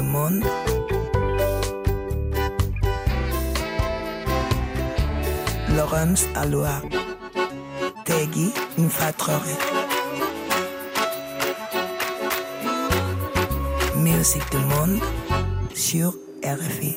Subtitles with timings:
[0.00, 0.44] Monde.
[5.76, 6.80] Laurence Aloha.
[8.06, 9.42] Tegui Mfatrore.
[13.98, 15.00] Musique du monde
[15.74, 16.96] sur RFI.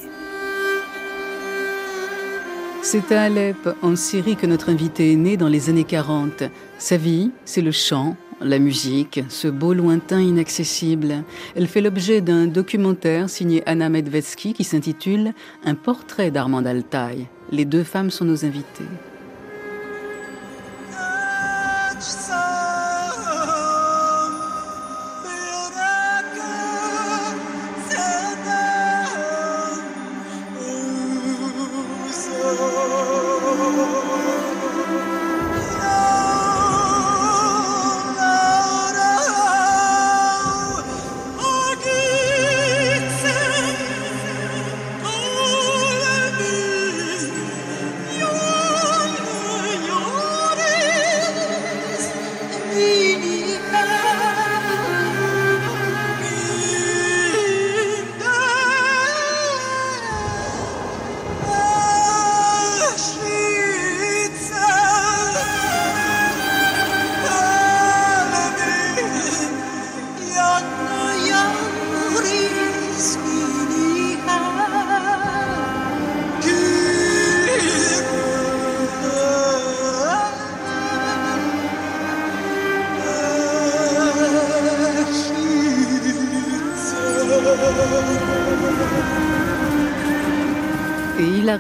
[2.84, 6.44] C'est à Alep, en Syrie, que notre invité est né dans les années 40.
[6.80, 11.24] Sa vie, c'est le chant, la musique, ce beau lointain inaccessible.
[11.55, 17.28] Elle fait l'objet d'un documentaire signé Anna Medvetsky qui s'intitule Un portrait d'Armand Altaï.
[17.51, 18.86] Les deux femmes sont nos invitées.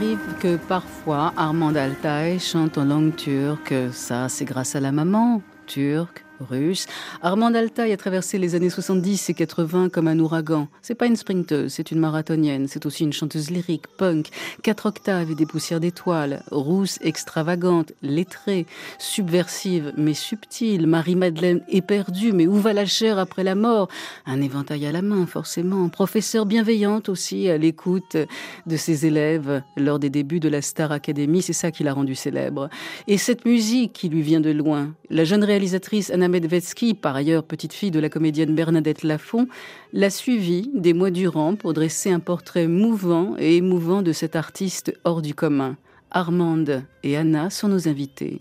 [0.01, 3.75] Arrive que parfois Armand Altaï chante en langue turque.
[3.91, 6.85] Ça, c'est grâce à la maman turque russe.
[7.21, 10.67] Armand Altaï a traversé les années 70 et 80 comme un ouragan.
[10.81, 12.67] C'est pas une sprinteuse, c'est une marathonienne.
[12.67, 14.27] C'est aussi une chanteuse lyrique, punk,
[14.63, 18.65] quatre octaves et des poussières d'étoiles, rousse, extravagante, lettrée,
[18.99, 20.87] subversive mais subtile.
[20.87, 23.87] Marie-Madeleine éperdue, mais où va la chair après la mort?
[24.25, 25.89] Un éventail à la main, forcément.
[25.89, 28.17] Professeure bienveillante aussi, à l'écoute
[28.65, 31.41] de ses élèves lors des débuts de la Star Academy.
[31.41, 32.69] C'est ça qui l'a rendue célèbre.
[33.07, 34.93] Et cette musique qui lui vient de loin.
[35.09, 39.47] La jeune réalisatrice Anna Medvetsky, par ailleurs petite fille de la comédienne Bernadette Lafont,
[39.93, 44.93] l'a suivie des mois durant pour dresser un portrait mouvant et émouvant de cet artiste
[45.03, 45.77] hors du commun.
[46.09, 48.39] Armande et Anna sont nos invités.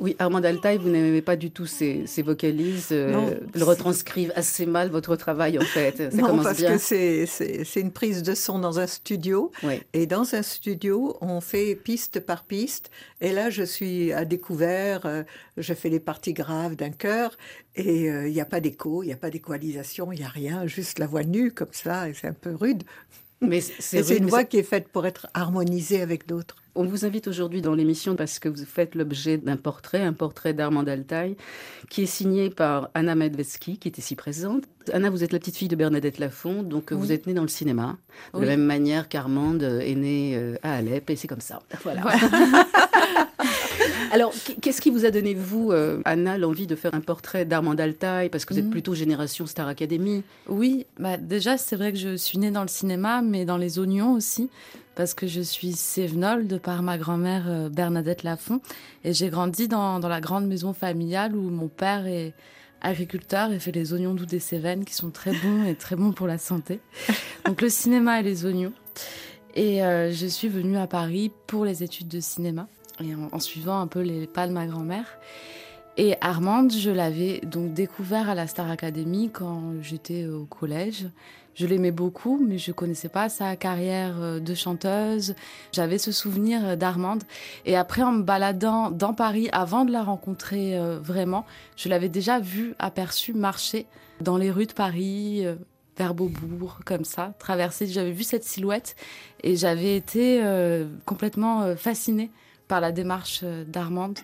[0.00, 4.88] Oui, Armand Altaï, vous n'aimez pas du tout ces, vocalises, euh, le retranscrivent assez mal
[4.88, 6.10] votre travail en fait.
[6.10, 9.52] Ça non, parce que c'est une prise de son dans un studio.
[9.92, 12.90] Et dans un studio, on fait piste par piste.
[13.20, 15.22] Et là, je suis à découvert, euh,
[15.58, 17.36] je fais les parties graves d'un chœur.
[17.76, 20.28] Et euh, il n'y a pas d'écho, il n'y a pas d'équalisation, il n'y a
[20.28, 22.08] rien, juste la voix nue comme ça.
[22.08, 22.84] Et c'est un peu rude.
[23.40, 26.56] Mais c'est une voix qui est faite pour être harmonisée avec d'autres.
[26.74, 30.54] On vous invite aujourd'hui dans l'émission parce que vous faites l'objet d'un portrait, un portrait
[30.54, 31.36] d'Armand Altaï,
[31.88, 34.64] qui est signé par Anna Medvetsky, qui est ici présente.
[34.92, 37.48] Anna, vous êtes la petite fille de Bernadette Lafont, donc vous êtes née dans le
[37.48, 37.96] cinéma,
[38.34, 41.60] de la même manière qu'Armande est née euh, à Alep, et c'est comme ça.
[41.82, 42.02] Voilà.
[44.12, 47.74] Alors, qu'est-ce qui vous a donné, vous, euh, Anna, l'envie de faire un portrait d'Armand
[47.74, 48.70] Altaï Parce que vous êtes mhm.
[48.70, 50.22] plutôt génération Star Academy?
[50.48, 53.78] Oui, bah déjà, c'est vrai que je suis née dans le cinéma, mais dans les
[53.78, 54.50] oignons aussi
[55.00, 58.60] parce que je suis sévenole de par ma grand-mère euh, Bernadette Lafont
[59.04, 62.34] et j'ai grandi dans, la grande maison familiale où mon père est
[62.82, 66.12] agriculteur et fait les oignons doux des Cévennes qui sont très bons et très bons
[66.12, 66.80] pour la santé.
[67.46, 68.72] Donc le cinéma et les oignons.
[69.54, 72.68] Et euh, je suis venue à Paris pour les études de cinéma
[73.02, 75.18] et en, en suivant un peu les pas de ma grand-mère.
[75.96, 81.06] Et Armande, je l'avais donc découvert à la Star Academy quand j'étais au collège.
[81.54, 85.34] Je l'aimais beaucoup, mais je connaissais pas sa carrière euh, de chanteuse.
[85.72, 87.22] J'avais ce souvenir d'Armande.
[87.66, 91.44] Et après, en me baladant dans Paris, avant de la rencontrer euh, vraiment,
[91.76, 93.86] je l'avais déjà vue, aperçue marcher
[94.20, 95.56] dans les rues de Paris, euh,
[95.98, 97.86] vers Beaubourg, comme ça, traverser.
[97.88, 98.96] J'avais vu cette silhouette
[99.42, 100.42] et j'avais été
[101.04, 102.30] complètement fascinée
[102.70, 104.20] par la démarche d'Armande.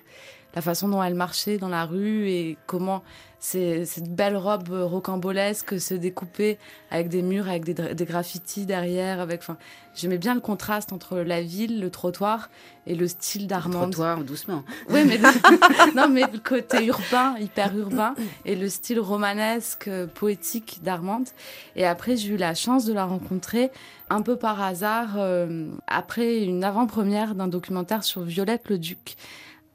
[0.54, 3.02] La façon dont elle marchait dans la rue et comment
[3.46, 6.58] cette belle robe rocambolesque se découpait
[6.90, 9.20] avec des murs, avec des, graffitis derrière.
[9.20, 9.56] Avec, enfin,
[9.94, 12.50] j'aimais bien le contraste entre la ville, le trottoir
[12.88, 13.87] et le style d'Armand.
[13.87, 14.64] Le trottoir, doucement.
[14.90, 15.19] Oui, mais
[15.94, 18.14] non, mais le côté urbain, hyper urbain,
[18.44, 21.28] et le style romanesque, poétique d'Armande.
[21.76, 23.70] Et après, j'ai eu la chance de la rencontrer
[24.10, 29.16] un peu par hasard euh, après une avant-première d'un documentaire sur Violette le Duc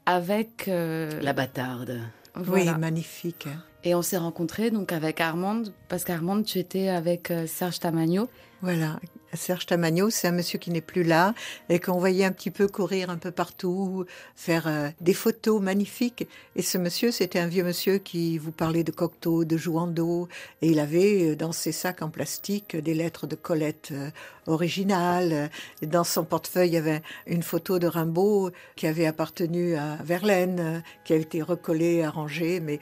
[0.04, 0.68] avec...
[0.68, 2.00] Euh, la bâtarde.
[2.48, 3.46] Oui, magnifique.
[3.46, 3.62] Hein.
[3.84, 8.28] Et on s'est rencontrés donc avec Armande, parce qu'Armande, tu étais avec euh, Serge Tamagno.
[8.60, 8.98] Voilà,
[9.34, 11.34] Serge Tamagno, c'est un monsieur qui n'est plus là
[11.68, 14.04] et qu'on voyait un petit peu courir un peu partout,
[14.36, 16.26] faire euh, des photos magnifiques.
[16.54, 20.28] Et ce monsieur, c'était un vieux monsieur qui vous parlait de Cocteau, de Jouando,
[20.60, 24.10] et il avait euh, dans ses sacs en plastique des lettres de Colette euh,
[24.46, 25.50] originales.
[25.82, 30.82] dans son portefeuille, il y avait une photo de Rimbaud qui avait appartenu à Verlaine,
[31.04, 32.60] qui a été recollée, arrangée.
[32.60, 32.80] Mais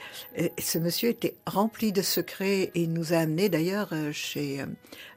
[0.58, 4.64] ce monsieur était rempli de secrets et il nous a amenés d'ailleurs chez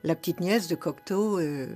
[0.03, 1.39] la petite nièce de Cocteau.
[1.39, 1.67] Euh,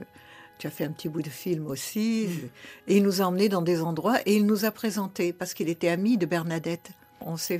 [0.57, 2.27] tu as fait un petit bout de film aussi.
[2.27, 2.47] Mm.
[2.87, 5.69] Et il nous a emmenés dans des endroits et il nous a présentés parce qu'il
[5.69, 6.91] était ami de Bernadette.
[7.19, 7.59] On s'est,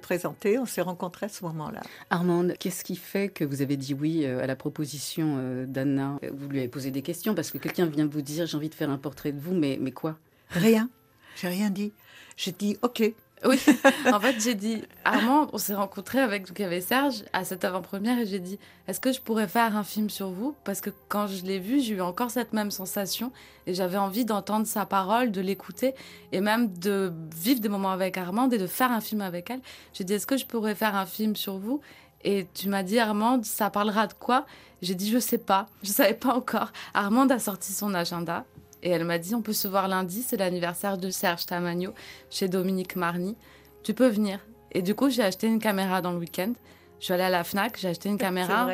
[0.00, 1.80] présenté, on s'est rencontrés à ce moment-là.
[2.10, 6.18] Armande, qu'est-ce qui fait que vous avez dit oui euh, à la proposition euh, d'Anna?
[6.32, 8.74] Vous lui avez posé des questions parce que quelqu'un vient vous dire j'ai envie de
[8.74, 10.16] faire un portrait de vous, mais, mais quoi?
[10.50, 10.88] Rien.
[11.36, 11.92] J'ai rien dit.
[12.36, 13.12] J'ai dit ok.
[13.44, 13.58] Oui,
[14.12, 18.18] en fait, j'ai dit, Armand, on s'est rencontrés avec, donc, avait Serge à cette avant-première
[18.18, 20.54] et j'ai dit, est-ce que je pourrais faire un film sur vous?
[20.64, 23.32] Parce que quand je l'ai vu, j'ai eu encore cette même sensation
[23.66, 25.94] et j'avais envie d'entendre sa parole, de l'écouter
[26.32, 29.60] et même de vivre des moments avec Armand et de faire un film avec elle.
[29.92, 31.80] J'ai dit, est-ce que je pourrais faire un film sur vous?
[32.24, 34.46] Et tu m'as dit, Armand, ça parlera de quoi?
[34.82, 35.66] J'ai dit, je sais pas.
[35.82, 36.72] Je savais pas encore.
[36.94, 38.44] Armand a sorti son agenda.
[38.82, 41.92] Et elle m'a dit, on peut se voir lundi, c'est l'anniversaire de Serge Tamagno
[42.30, 43.36] chez Dominique Marny.
[43.82, 44.40] Tu peux venir.
[44.72, 46.52] Et du coup, j'ai acheté une caméra dans le week-end.
[47.00, 48.68] Je suis allée à la FNAC, j'ai acheté une caméra,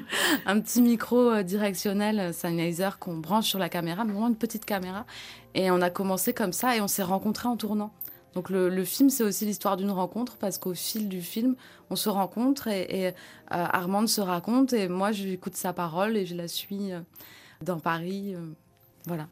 [0.46, 4.36] un petit micro euh, directionnel euh, Sennheiser qu'on branche sur la caméra, mais vraiment une
[4.36, 5.06] petite caméra.
[5.54, 7.92] Et on a commencé comme ça et on s'est rencontrés en tournant.
[8.34, 11.56] Donc le, film, c'est aussi l'histoire d'une rencontre parce qu'au fil du film,
[11.90, 13.12] on se rencontre et, euh,
[13.48, 16.92] Armande se raconte et moi, je écoute sa parole et je la suis
[17.60, 18.36] dans Paris.
[19.06, 19.26] Voilà.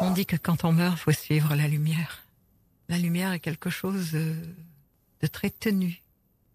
[0.00, 2.22] On dit que quand on meurt, faut suivre la lumière.
[2.88, 6.02] La lumière est quelque chose de très tenu.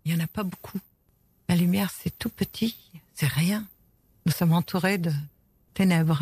[0.05, 0.79] Il n'y en a pas beaucoup.
[1.47, 2.75] La lumière, c'est tout petit,
[3.15, 3.65] c'est rien.
[4.25, 5.11] Nous sommes entourés de
[5.73, 6.21] ténèbres.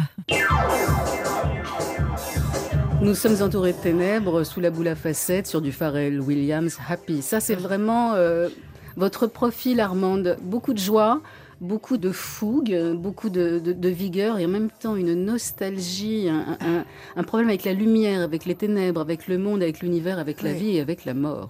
[3.02, 7.22] Nous sommes entourés de ténèbres sous la boule à facettes sur du Pharrell Williams Happy.
[7.22, 8.50] Ça, c'est vraiment euh,
[8.96, 10.38] votre profil, Armande.
[10.42, 11.22] Beaucoup de joie,
[11.62, 17.64] beaucoup de fougue, beaucoup de, vigueur et en même temps une nostalgie, un, problème avec
[17.64, 21.06] la lumière, avec les ténèbres, avec le monde, avec l'univers, avec la vie et avec
[21.06, 21.50] la mort.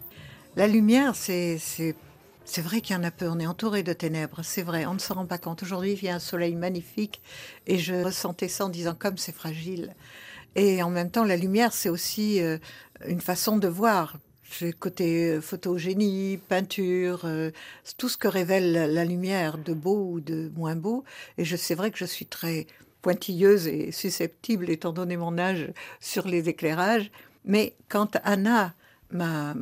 [0.55, 1.57] La lumière, c'est
[2.47, 4.93] c'est vrai qu'il y en a peu, on est entouré de ténèbres, c'est vrai, on
[4.93, 5.63] ne se rend pas compte.
[5.63, 7.21] Aujourd'hui, il y a un soleil magnifique
[7.67, 9.93] et je ressentais ça en disant comme c'est fragile.
[10.55, 12.57] Et en même temps, la lumière, c'est aussi euh,
[13.05, 14.17] une façon de voir.
[14.79, 17.51] Côté euh, photogénie, peinture, euh,
[17.97, 21.03] tout ce que révèle la lumière, de beau ou de moins beau.
[21.37, 22.65] Et je c'est vrai que je suis très
[23.01, 27.11] pointilleuse et susceptible, étant donné mon âge, sur les éclairages.
[27.45, 28.73] Mais quand Anna
[29.11, 29.53] m'a,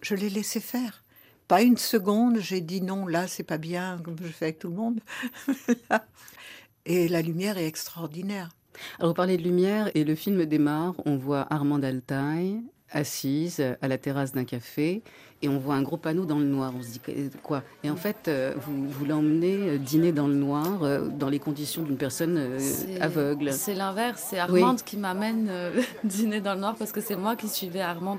[0.00, 1.04] je l'ai laissé faire.
[1.48, 4.68] Pas une seconde, j'ai dit non, là c'est pas bien, comme je fais avec tout
[4.68, 5.00] le monde.
[6.86, 8.50] et la lumière est extraordinaire.
[8.98, 13.88] Alors vous parlez de lumière et le film démarre, on voit Armand Altaï, assise à
[13.88, 15.02] la terrasse d'un café
[15.42, 16.72] et on voit un gros panneau dans le noir.
[16.78, 17.00] On se dit
[17.42, 17.62] quoi?
[17.82, 21.38] Et en fait, euh, vous, vous l'emmenez euh, dîner dans le noir, euh, dans les
[21.38, 22.58] conditions d'une personne
[23.00, 23.52] aveugle.
[23.52, 25.50] C'est l'inverse, c'est Armande qui m'amène
[26.04, 28.18] dîner dans le noir parce que c'est moi qui suivais Armande.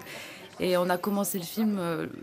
[0.59, 1.79] Et on a commencé le film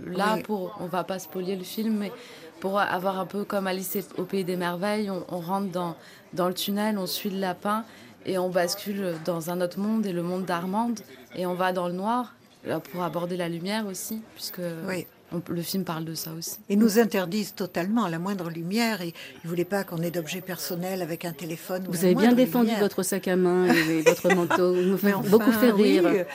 [0.07, 2.13] là pour, on va pas spolier le film, mais
[2.61, 5.97] pour avoir un peu comme Alice au Pays des Merveilles, on, on rentre dans,
[6.35, 7.85] dans le tunnel, on suit le lapin
[8.27, 11.01] et on bascule dans un autre monde et le monde d'Armande
[11.35, 12.35] et on va dans le noir
[12.93, 14.61] pour aborder la lumière aussi, puisque
[15.49, 16.59] le film parle de ça aussi.
[16.69, 20.41] Ils nous interdisent totalement la moindre lumière et ils ne voulaient pas qu'on ait d'objets
[20.41, 21.85] personnels avec un téléphone.
[21.89, 24.75] Vous avez bien défendu votre sac à main et votre manteau.
[24.75, 26.27] Vous me faites beaucoup fait rire.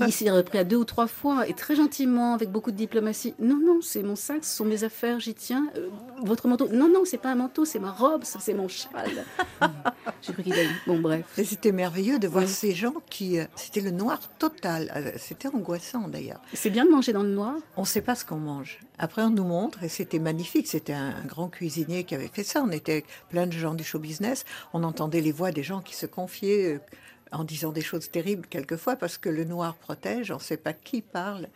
[0.00, 3.34] Il, s'est repris à deux ou trois fois et très gentiment, avec beaucoup de diplomatie.
[3.38, 5.66] Non, non, c'est mon sac, ce sont mes affaires, j'y tiens.
[5.76, 5.88] Euh,
[6.22, 6.68] votre manteau.
[6.72, 9.24] Non, non, c'est pas un manteau, c'est ma robe, c'est mon châle.
[10.22, 10.68] J'ai cru qu'il allait.
[10.86, 11.24] Bon, bref.
[11.44, 13.40] C'était merveilleux de voir ces gens qui.
[13.40, 14.92] Euh, c'était le noir total.
[14.94, 16.40] Euh, c'était angoissant d'ailleurs.
[16.52, 18.78] C'est bien de manger dans le noir On sait pas ce qu'on mange.
[18.98, 20.68] Après, on nous montre, et c'était magnifique.
[20.68, 22.62] C'était un, grand cuisinier qui avait fait ça.
[22.62, 24.44] On était plein de gens du show business.
[24.72, 26.78] On entendait les voix des gens qui se confiaient euh,
[27.32, 30.72] en disant des choses terribles quelquefois, parce que le noir protège, on ne sait pas
[30.72, 31.48] qui parle.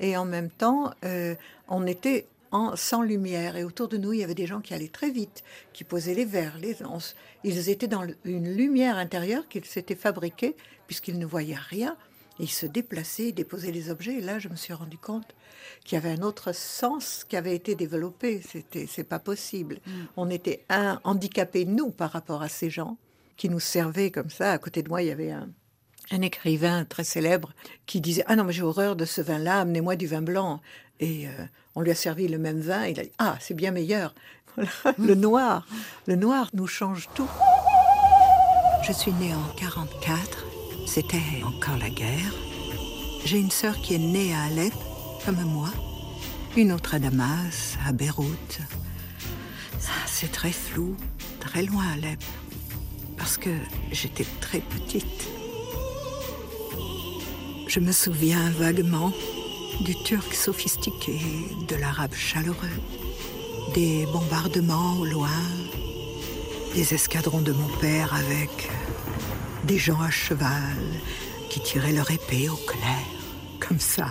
[0.00, 1.34] Et en même temps, euh,
[1.68, 3.56] on était en, sans lumière.
[3.56, 5.42] Et autour de nous, il y avait des gens qui allaient très vite,
[5.72, 6.58] qui posaient les verres.
[6.60, 6.76] Les,
[7.44, 10.56] ils étaient dans une lumière intérieure qu'ils s'étaient fabriquée,
[10.86, 11.96] puisqu'ils ne voyaient rien.
[12.38, 14.14] Ils se déplaçaient, déposaient les objets.
[14.14, 15.34] Et là, je me suis rendu compte
[15.84, 18.40] qu'il y avait un autre sens qui avait été développé.
[18.46, 19.80] C'était, c'est pas possible.
[19.86, 19.90] Mm.
[20.16, 22.96] On était un handicapés nous par rapport à ces gens
[23.36, 24.52] qui nous servaient comme ça.
[24.52, 25.48] À côté de moi, il y avait un,
[26.10, 27.52] un écrivain très célèbre
[27.86, 30.60] qui disait Ah non, mais j'ai horreur de ce vin-là, amenez-moi du vin blanc.
[31.00, 31.26] Et
[31.74, 32.86] on lui a servi le même vin.
[32.86, 34.14] Il a dit Ah, c'est bien meilleur.
[34.98, 35.66] le noir,
[36.06, 37.28] le noir nous change tout.
[38.86, 40.61] Je suis née en 44.
[40.86, 42.32] C'était encore la guerre.
[43.24, 44.74] J'ai une sœur qui est née à Alep,
[45.24, 45.70] comme moi.
[46.56, 48.60] Une autre à Damas, à Beyrouth.
[50.06, 50.96] C'est très flou,
[51.40, 52.22] très loin Alep.
[53.16, 53.50] Parce que
[53.90, 55.28] j'étais très petite.
[57.66, 59.12] Je me souviens vaguement
[59.80, 61.18] du turc sophistiqué,
[61.68, 62.78] de l'arabe chaleureux,
[63.74, 65.30] des bombardements au loin,
[66.74, 68.68] des escadrons de mon père avec
[69.64, 70.76] des gens à cheval
[71.48, 73.06] qui tiraient leur épée au clair,
[73.60, 74.06] comme ça.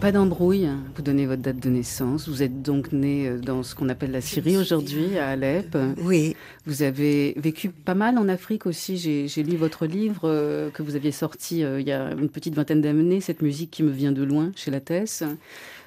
[0.00, 2.28] Pas d'embrouille, vous donnez votre date de naissance.
[2.28, 5.76] Vous êtes donc né euh, dans ce qu'on appelle la Syrie aujourd'hui, à Alep.
[6.02, 6.36] Oui.
[6.66, 8.96] Vous avez vécu pas mal en Afrique aussi.
[8.96, 12.54] J'ai lu votre livre euh, que vous aviez sorti euh, il y a une petite
[12.54, 15.24] vingtaine d'années, Cette musique qui me vient de loin, chez La Tesse.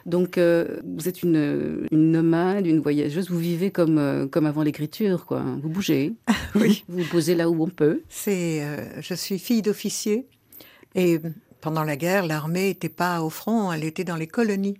[0.07, 3.29] Donc, vous êtes une, nomade, une voyageuse.
[3.29, 5.43] Vous vivez comme, comme avant l'écriture, quoi.
[5.61, 6.13] Vous bougez.
[6.55, 6.83] oui.
[6.87, 8.01] Vous vous posez là où on peut.
[8.09, 8.63] C'est,
[9.01, 10.27] je suis fille d'officier
[10.95, 11.19] et
[11.61, 14.77] pendant la guerre, l'armée n'était pas au front, elle était dans les colonies.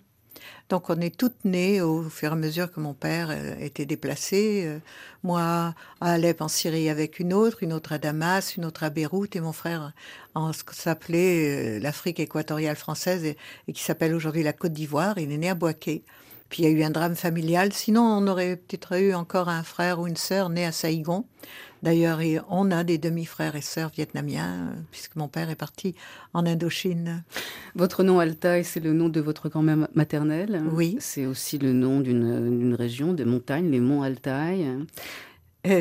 [0.70, 3.86] Donc on est toutes nées au fur et à mesure que mon père euh, était
[3.86, 4.63] déplacé.
[4.66, 4.80] Euh,
[5.24, 8.89] moi à Alep en Syrie avec une autre, une autre à Damas, une autre à
[8.89, 9.94] Beyrouth et mon frère
[10.36, 13.38] en ce que s'appelait euh, l'Afrique équatoriale française et,
[13.74, 15.18] qui s'appelle aujourd'hui la Côte d'Ivoire.
[15.18, 16.04] Il est né à Boaké.
[16.50, 17.74] Puis il y a eu un drame familial.
[17.74, 21.25] Sinon, on aurait peut-être eu encore un frère ou une sœur né à Saïgon.
[21.84, 22.19] D'ailleurs,
[22.50, 25.96] on a des demi-frères et sœurs vietnamiens, puisque mon père est parti
[26.34, 27.24] en Indochine.
[27.75, 30.63] Votre nom Altaï, c'est le nom de votre grand-mère maternelle.
[30.72, 30.98] Oui.
[31.00, 34.67] C'est aussi le nom d'une région, des montagnes, les monts Altaï.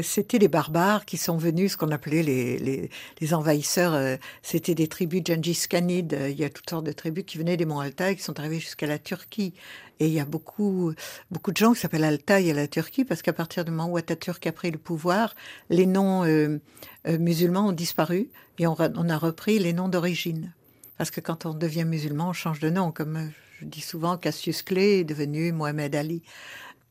[0.03, 3.95] C'était les barbares qui sont venus, ce qu'on appelait les, les, envahisseurs.
[3.95, 6.17] Euh, c'était des tribus Gengis Khanid.
[6.29, 8.59] Il y a toutes sortes de tribus qui venaient des monts Altaï, qui sont arrivés
[8.59, 9.55] jusqu'à la Turquie.
[9.99, 10.93] Et il y a beaucoup,
[11.31, 13.97] beaucoup de gens qui s'appellent Altaï à la Turquie, parce qu'à partir du moment où
[13.97, 15.35] Atatürk a pris le pouvoir,
[15.71, 16.59] les noms euh,
[17.07, 20.53] euh, musulmans ont disparu et on, on, a repris les noms d'origine.
[20.99, 22.93] Parce que quand on devient musulman, on change de nom.
[22.93, 26.23] Comme je dis souvent, Cassius Clay est devenu Mohamed Ali.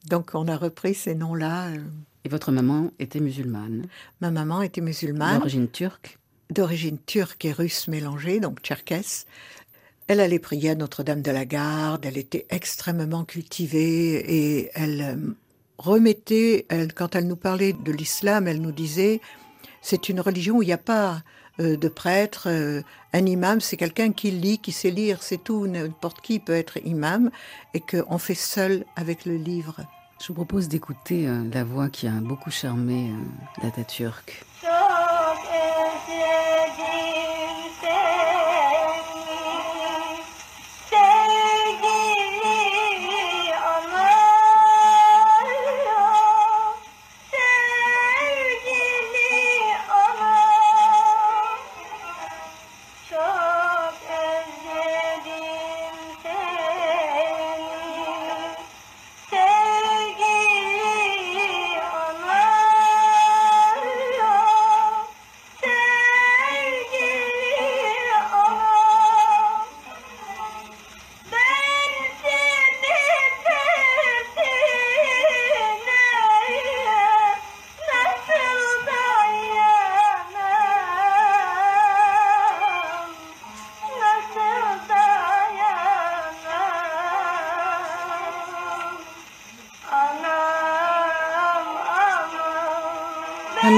[0.08, 1.70] Donc on a repris ces noms-là.
[2.24, 3.88] Et votre maman était musulmane
[4.22, 5.38] Ma maman était musulmane.
[5.38, 6.20] D'origine turque
[6.52, 9.26] D'origine turque et russe mélangée, donc tcherkesse.
[10.08, 15.34] Elle allait prier à Notre-Dame de la Garde, elle était extrêmement cultivée et elle euh,
[15.80, 19.20] remettait, quand elle nous parlait de l'islam, elle nous disait,
[19.82, 21.24] c'est une religion où il n'y a pas
[21.60, 22.82] euh, de prêtre, euh,
[23.14, 26.78] un imam, c'est quelqu'un qui lit, qui sait lire, c'est tout, n'importe qui peut être
[26.86, 27.32] imam,
[27.74, 29.82] et qu'on fait seul avec le livre.
[30.22, 33.12] Je vous propose d'écouter la voix qui a beaucoup charmé
[33.64, 34.46] euh, Turque.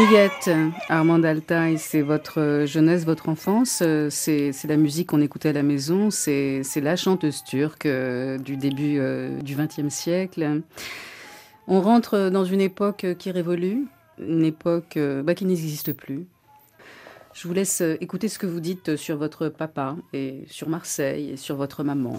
[0.08, 0.50] Amiguette,
[0.88, 6.12] Armand Altaï, c'est votre jeunesse, votre enfance, c'est la musique qu'on écoutait à la maison,
[6.12, 10.62] c'est la chanteuse turque euh, du début euh, du XXe siècle.
[11.68, 13.86] On rentre dans une époque qui révolue,
[14.18, 16.26] une époque euh, bah, qui n'existe plus.
[17.34, 21.38] Je vous laisse écouter ce que vous dites sur votre papa et sur Marseille et
[21.38, 22.18] sur votre maman.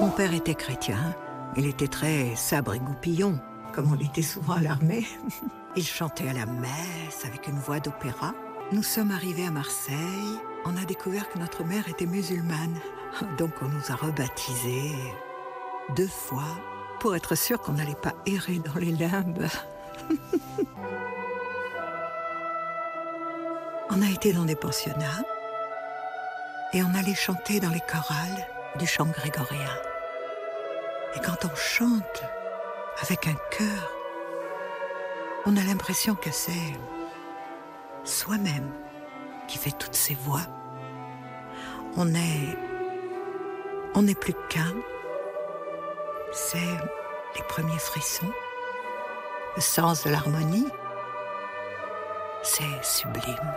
[0.00, 1.14] Mon père était chrétien,
[1.56, 3.38] il était très sabre et goupillon,
[3.72, 5.06] comme on l'était souvent à l'armée.
[5.76, 8.34] Il chantait à la messe avec une voix d'opéra.
[8.72, 10.38] Nous sommes arrivés à Marseille.
[10.64, 12.78] On a découvert que notre mère était musulmane.
[13.38, 14.94] Donc on nous a rebaptisés
[15.96, 16.56] deux fois
[17.00, 19.48] pour être sûr qu'on n'allait pas errer dans les limbes.
[23.90, 25.24] on a été dans des pensionnats
[26.72, 28.46] et on allait chanter dans les chorales
[28.78, 29.76] du chant grégorien.
[31.14, 32.22] Et quand on chante
[33.00, 33.92] avec un cœur
[35.44, 36.78] on a l'impression que c'est
[38.04, 38.70] soi-même
[39.48, 40.46] qui fait toutes ces voix.
[41.96, 42.56] on est.
[43.94, 44.72] On n'est plus qu'un.
[46.32, 48.32] C'est les premiers frissons,
[49.56, 50.68] le sens de l'harmonie.
[52.42, 53.52] C'est sublime.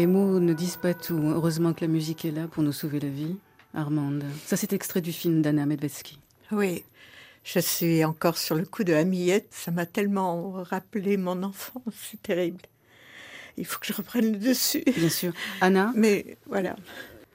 [0.00, 1.20] Les mots ne disent pas tout.
[1.26, 3.36] Heureusement que la musique est là pour nous sauver la vie.
[3.74, 4.24] Armande.
[4.46, 6.18] Ça, c'est extrait du film d'Anna Medvetsky.
[6.52, 6.84] Oui.
[7.44, 9.48] Je suis encore sur le coup de Amillette.
[9.50, 11.82] Ça m'a tellement rappelé mon enfance.
[11.92, 12.62] C'est terrible.
[13.58, 14.84] Il faut que je reprenne le dessus.
[14.96, 15.34] Bien sûr.
[15.60, 16.76] Anna Mais voilà.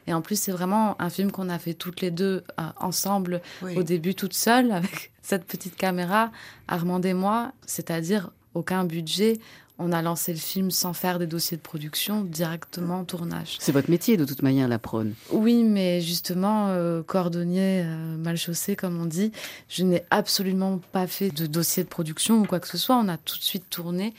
[0.08, 3.44] Et en plus, c'est vraiment un film qu'on a fait toutes les deux euh, ensemble
[3.76, 6.32] au début, toute seule, avec cette petite caméra,
[6.68, 9.38] Armand et moi, c'est-à-dire aucun budget,
[9.78, 13.58] on a lancé le film sans faire des dossiers de production, directement tournage.
[13.60, 15.14] C'est votre métier de toute manière, la prône.
[15.32, 19.32] Oui, mais justement, euh, cordonnier euh, mal chaussé, comme on dit,
[19.68, 22.96] je n'ai absolument pas fait de dossier de production ou quoi que ce soit.
[22.96, 24.14] On a tout de suite tourné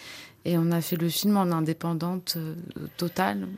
[0.45, 2.55] et on a fait le film en indépendante euh,
[2.97, 3.49] totale.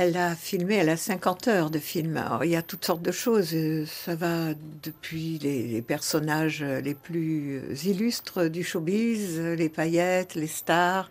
[0.00, 2.22] Elle a filmé, elle a 50 heures de film.
[2.44, 3.52] il y a toutes sortes de choses.
[3.86, 11.10] Ça va depuis les, personnages les plus illustres du showbiz, les paillettes, les stars,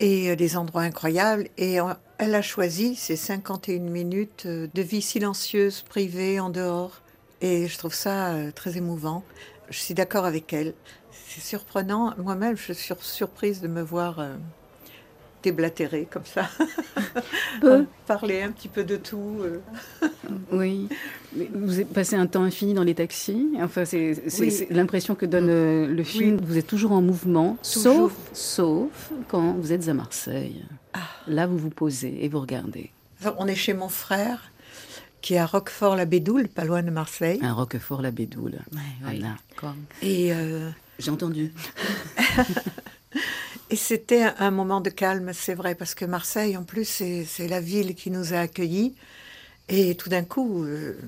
[0.00, 1.46] et des endroits incroyables.
[1.58, 1.78] Et
[2.18, 7.02] elle a choisi ces 51 minutes de vie silencieuse, privée, en dehors.
[7.40, 9.22] Et je trouve ça euh, très émouvant.
[9.70, 10.74] Je suis d'accord avec elle.
[11.28, 12.14] C'est surprenant.
[12.18, 14.34] Moi-même, je suis surprise de me voir euh,
[15.42, 16.48] déblatérer comme ça.
[18.06, 19.40] Parler un petit peu de tout.
[19.40, 19.60] Euh.
[20.52, 20.88] oui.
[21.32, 23.48] vous avez passé un temps infini dans les taxis.
[23.60, 26.38] Enfin, c'est l'impression que donne euh, le film.
[26.42, 30.64] Vous êtes toujours en mouvement, sauf, sauf quand vous êtes à Marseille.
[30.94, 31.00] Ah.
[31.26, 32.90] Là, vous vous posez et vous regardez.
[33.38, 34.50] on est chez mon frère
[35.20, 37.40] qui est à Roquefort-la-Bédoule, pas loin de Marseille.
[37.42, 38.60] À Roquefort-la-Bédoule.
[40.02, 41.52] Et euh, j'ai entendu.
[43.70, 46.86] Et c'était un moment de calme, c'est vrai, parce que Marseille, en plus,
[47.26, 48.94] c'est la ville qui nous a accueillis.
[49.68, 50.98] Et tout d'un coup, euh,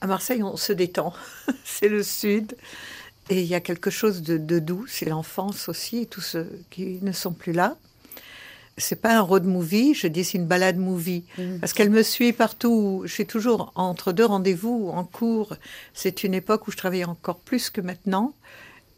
[0.00, 1.12] à Marseille, on se détend.
[1.64, 2.56] c'est le sud.
[3.28, 6.98] Et il y a quelque chose de, doux, c'est l'enfance aussi, et tous ceux qui
[7.02, 7.76] ne sont plus là.
[8.78, 11.24] C'est pas un road movie, je dis c'est une balade movie.
[11.38, 11.58] Mmh.
[11.58, 13.02] Parce qu'elle me suit partout.
[13.04, 15.56] Je suis toujours entre deux rendez-vous, en cours.
[15.92, 18.34] C'est une époque où je travaillais encore plus que maintenant.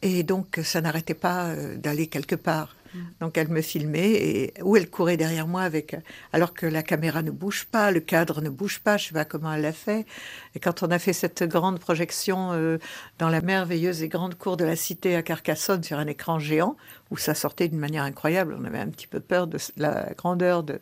[0.03, 2.77] Et donc, ça n'arrêtait pas euh, d'aller quelque part.
[3.21, 5.97] Donc elle me filmait et où elle courait derrière moi avec
[6.33, 9.25] alors que la caméra ne bouge pas, le cadre ne bouge pas, je sais pas
[9.25, 10.07] comment elle l'a fait.
[10.55, 12.79] Et quand on a fait cette grande projection euh,
[13.19, 16.77] dans la merveilleuse et grande cour de la cité à Carcassonne sur un écran géant
[17.11, 20.63] où ça sortait d'une manière incroyable, on avait un petit peu peur de la grandeur
[20.63, 20.81] de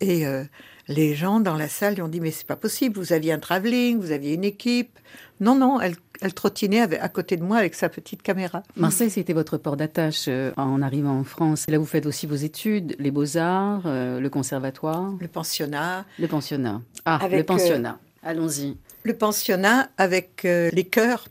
[0.00, 0.44] et euh,
[0.88, 3.38] les gens dans la salle lui ont dit mais c'est pas possible, vous aviez un
[3.38, 4.98] travelling, vous aviez une équipe.
[5.40, 8.62] Non non, elle, elle trottinait à côté de moi avec sa petite caméra.
[8.76, 11.66] Marseille, c'était votre port d'attache euh, en arrivant en France.
[11.68, 15.12] Là, vous faites aussi vos études, les beaux-arts, euh, le conservatoire.
[15.20, 16.04] Le pensionnat.
[16.18, 16.80] Le pensionnat.
[17.04, 17.98] Ah, le pensionnat.
[18.22, 18.76] Allons-y.
[19.02, 21.26] Le pensionnat avec les chœurs,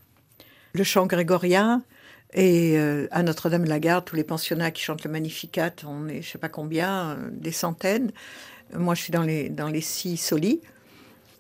[0.74, 1.84] le chant grégorien,
[2.34, 2.78] et
[3.12, 7.18] à Notre-Dame-la-Garde, tous les pensionnats qui chantent le Magnificat, on est je sais pas combien,
[7.32, 8.12] des centaines.
[8.78, 10.62] Moi, je suis dans les, dans les six solis.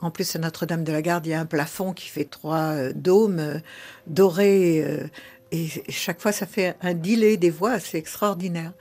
[0.01, 2.73] En plus, à Notre-Dame de la Garde, il y a un plafond qui fait trois
[2.73, 3.59] euh, dômes euh,
[4.07, 4.83] dorés.
[4.83, 5.07] Euh,
[5.51, 8.73] et chaque fois, ça fait un delay des voix, c'est extraordinaire.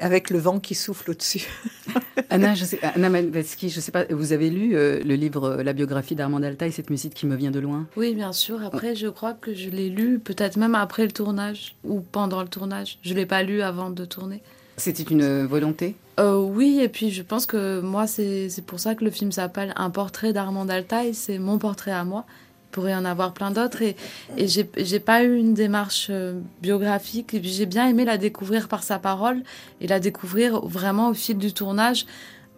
[0.00, 1.48] Avec le vent qui souffle au-dessus.
[2.30, 6.42] Anna, je sais, Anna je sais pas, vous avez lu le livre La biographie d'Armand
[6.42, 7.88] Altaï, cette musique qui me vient de loin?
[7.96, 8.62] Oui, bien sûr.
[8.62, 12.48] Après, je crois que je l'ai lu peut-être même après le tournage ou pendant le
[12.48, 12.98] tournage.
[13.02, 14.40] Je ne l'ai pas lu avant de tourner.
[14.76, 15.96] C'était une volonté?
[16.18, 19.72] Euh, Oui, et puis je pense que moi, c'est pour ça que le film s'appelle
[19.76, 21.14] Un portrait d'Armand Altaï.
[21.14, 22.24] C'est mon portrait à moi.
[22.28, 23.82] Il pourrait y en avoir plein d'autres.
[23.82, 23.96] Et,
[24.36, 27.36] et j'ai pas eu une démarche euh, biographique.
[27.42, 29.42] J'ai bien aimé la découvrir par sa parole
[29.80, 32.06] et la découvrir vraiment au fil du tournage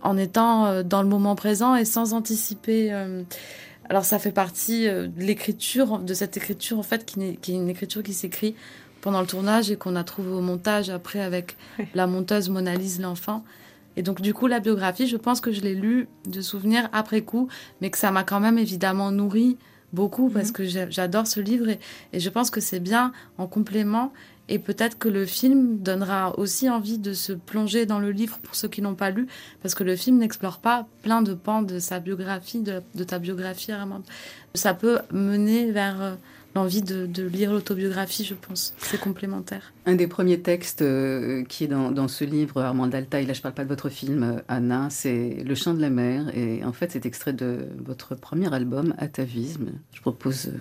[0.02, 2.92] en étant euh, dans le moment présent et sans anticiper.
[3.88, 7.68] Alors ça fait partie de l'écriture, de cette écriture en fait, qui, qui est une
[7.68, 8.54] écriture qui s'écrit
[9.00, 11.56] pendant le tournage et qu'on a trouvé au montage après avec
[11.94, 13.44] la monteuse Monalise l'enfant.
[13.96, 17.22] Et donc du coup la biographie, je pense que je l'ai lue de souvenirs après
[17.22, 17.48] coup,
[17.80, 19.56] mais que ça m'a quand même évidemment nourri
[19.92, 20.52] beaucoup parce mhm.
[20.52, 21.80] que j'adore ce livre et,
[22.12, 24.12] et, je pense que c'est bien en complément
[24.50, 28.56] et peut-être que le film donnera aussi envie de se plonger dans le livre pour
[28.56, 29.28] ceux qui n'ont pas lu
[29.62, 33.20] parce que le film n'explore pas plein de pans de sa biographie, de, de ta
[33.20, 33.70] biographie.
[34.54, 36.14] Ça peut mener vers euh,
[36.54, 38.74] l'envie de, lire l'autobiographie, je pense.
[38.78, 39.72] C'est complémentaire.
[39.86, 43.42] Un des premiers textes euh, qui est dans, ce livre, Armand Altaï, là je ne
[43.42, 46.36] parle pas de votre film, euh, Anna, c'est Le chant de la mer.
[46.36, 49.72] Et en fait, c'est extrait de votre premier album, Atavisme.
[49.92, 50.58] Je propose euh,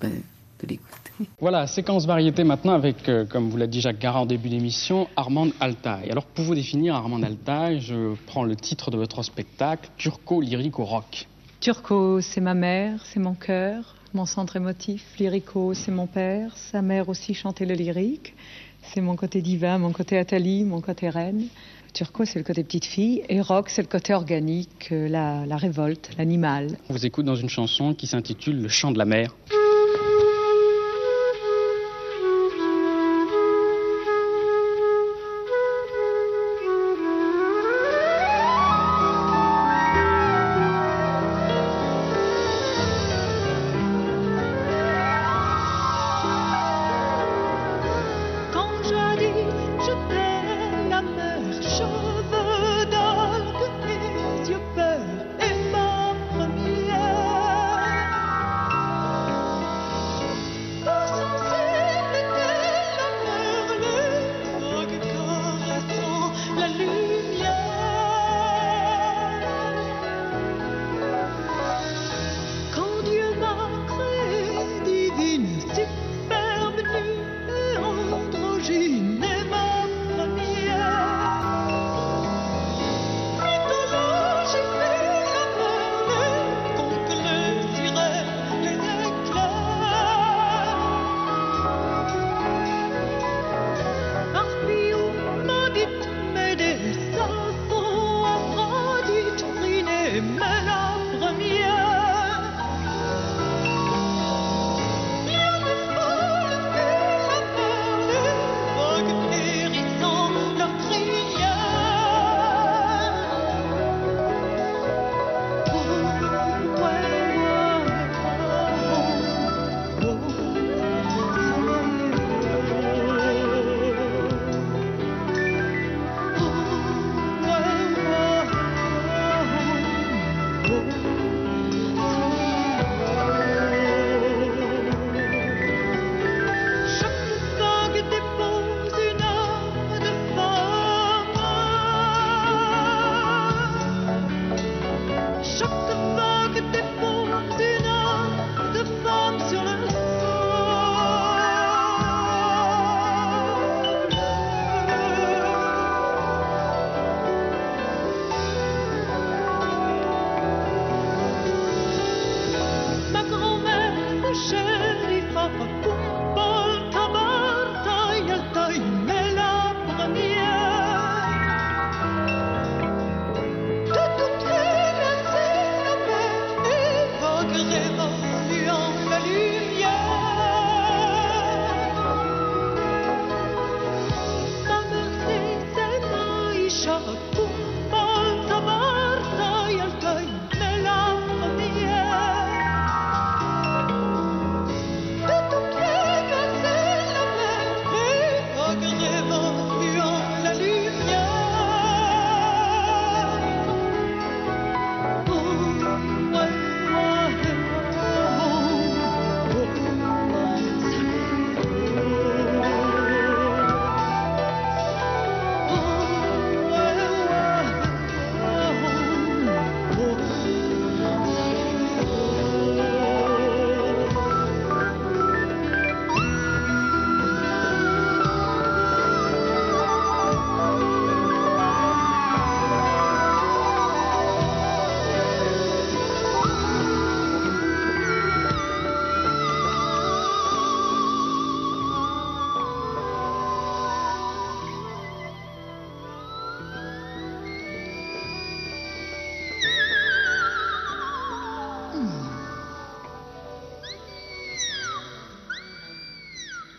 [0.00, 0.12] ben,
[0.60, 1.08] de l'écouter.
[1.40, 5.08] Voilà, séquence variété maintenant avec, euh, comme vous l'a dit Jacques Garin en début d'émission,
[5.16, 6.10] Armand Altaï.
[6.10, 10.78] Alors pour vous définir Armand Altaï, je prends le titre de votre spectacle, Turco lyrique
[10.78, 11.26] au rock.
[11.60, 15.04] Turco, c'est ma mère, c'est mon cœur, mon centre émotif.
[15.18, 18.34] Lyrico, c'est mon père, sa mère aussi chantait le lyrique.
[18.82, 21.46] C'est mon côté divin, mon côté Athalie, mon côté reine.
[21.92, 23.22] Turco, c'est le côté petite fille.
[23.28, 26.78] Et rock, c'est le côté organique, euh, la, la révolte, l'animal.
[26.88, 29.34] On vous écoute dans une chanson qui s'intitule Le chant de la mer.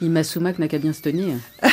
[0.02, 1.36] Ima Sumac n'a qu'à bien se tenir.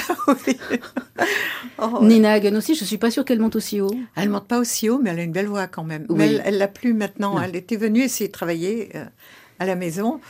[1.78, 3.94] Oh, Nina Hagen aussi, je ne suis pas sûre qu'elle monte aussi haut.
[4.16, 6.06] Elle monte pas aussi haut, mais elle a une belle voix quand même.
[6.08, 7.40] Mais elle l'a plus maintenant.
[7.40, 9.04] Elle était venue essayer de travailler euh,
[9.58, 10.20] à la maison.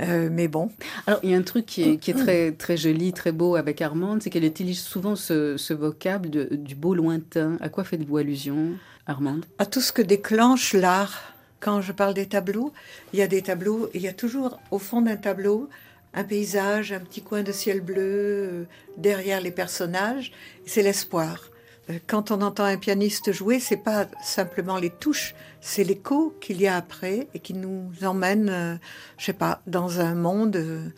[0.00, 0.70] Euh, mais bon.
[1.06, 4.22] Alors, il y a un truc qui est, très, très joli, très beau avec Armande,
[4.22, 7.56] c'est qu'elle utilise souvent ce, vocable du beau lointain.
[7.60, 8.70] À quoi faites-vous allusion,
[9.06, 11.34] Armande À tout ce que déclenche l'art.
[11.60, 12.72] Quand je parle des tableaux,
[13.12, 15.68] il y a des tableaux, il y a toujours au fond d'un tableau
[16.14, 18.64] un paysage, un petit coin de ciel bleu euh,
[18.96, 20.32] derrière les personnages,
[20.66, 21.50] c'est l'espoir.
[21.90, 26.60] Euh, quand on entend un pianiste jouer, c'est pas simplement les touches, c'est l'écho qu'il
[26.60, 28.74] y a après et qui nous emmène, euh,
[29.18, 30.92] je sais pas, dans un monde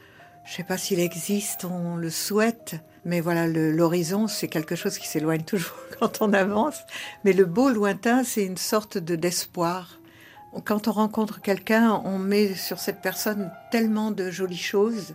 [0.44, 5.08] je sais pas s'il existe, on le souhaite, mais voilà, l'horizon, c'est quelque chose qui
[5.08, 6.78] s'éloigne toujours quand on avance.
[7.24, 9.98] Mais le beau lointain, c'est une sorte de d'espoir.
[10.64, 15.14] Quand on rencontre quelqu'un, on met sur cette personne tellement de jolies choses.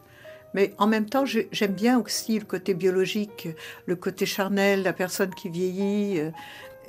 [0.54, 3.50] Mais en même temps, j'aime bien aussi le côté biologique,
[3.86, 6.32] le côté charnel, la personne qui vieillit, euh,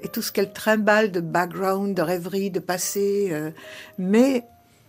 [0.03, 3.29] et tout ce qu'elle trimballe de background, de rêverie, de passé.
[3.31, 3.51] Euh.
[3.99, 4.45] mais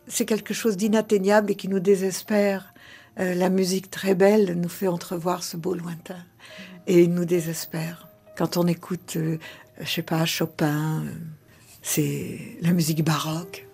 [0.08, 2.74] c'est quelque chose d'inatteignable et qui nous désespère.
[3.19, 6.24] Euh, la musique très belle nous fait entrevoir ce beau lointain
[6.88, 8.08] et nous désespère.
[8.38, 9.17] Quand on écoute,
[9.80, 11.04] je sais pas, Chopin,
[11.81, 13.67] c'est la musique baroque.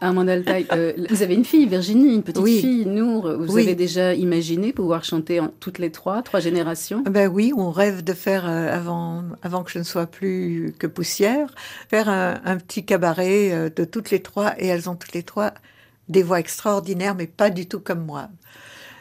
[0.00, 3.32] Armand Altaï, euh, vous avez une fille, Virginie, une petite fille, Nour.
[3.38, 7.02] Vous avez déjà imaginé pouvoir chanter en, toutes les trois, trois générations?
[7.02, 10.86] Ben oui, on rêve de faire, euh, avant, avant que je ne sois plus que
[10.86, 11.52] poussière,
[11.90, 14.54] faire un, petit cabaret euh, de toutes les trois.
[14.58, 15.52] Et elles ont toutes les trois
[16.08, 18.28] des voix extraordinaires, mais pas du tout comme moi.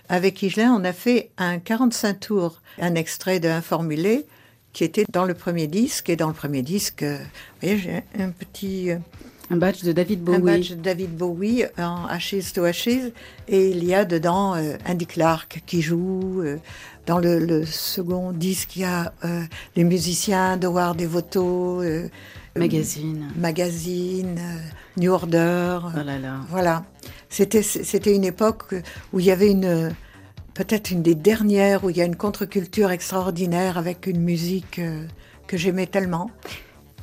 [0.09, 4.25] Avec Igelin, on a fait un 45 tours, un extrait d'un formulé
[4.77, 6.07] qui était dans le premier disque.
[6.11, 7.17] Et dans le premier disque, vous
[7.61, 8.91] voyez, j'ai un petit
[9.49, 10.37] un badge de David Bowie.
[10.37, 13.11] Un badge de David Bowie en Ashes to Ashes.
[13.47, 16.43] Et il y a dedans euh, Andy Clark qui joue.
[16.43, 16.57] Euh,
[17.07, 19.41] dans le, second disque, il y a euh,
[19.75, 21.81] les musiciens de War Devoto.
[22.55, 23.31] magazine.
[23.35, 24.39] Magazine,
[24.95, 25.79] New Order.
[25.85, 26.41] Oh là là.
[26.49, 26.85] Voilà.
[27.29, 28.75] C'était, c'était une époque
[29.11, 29.95] où il y avait une,
[30.57, 34.81] peut-être une des dernières, où il y a une contre-culture extraordinaire avec une musique
[35.45, 36.31] que j'aimais tellement.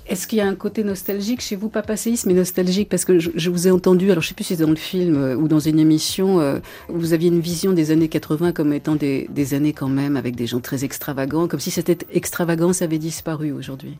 [0.06, 3.18] Est-ce qu'il y a un côté nostalgique chez vous, pas passéiste, mais nostalgique Parce que
[3.18, 5.34] je, vous ai entendu, alors je ne sais plus si c'est dans le film euh,
[5.34, 9.54] ou dans une émission, euh, vous aviez une vision des années 80 comme étant des,
[9.54, 13.96] années quand même avec des gens très extravagants, comme si cette extravagance avait disparu aujourd'hui.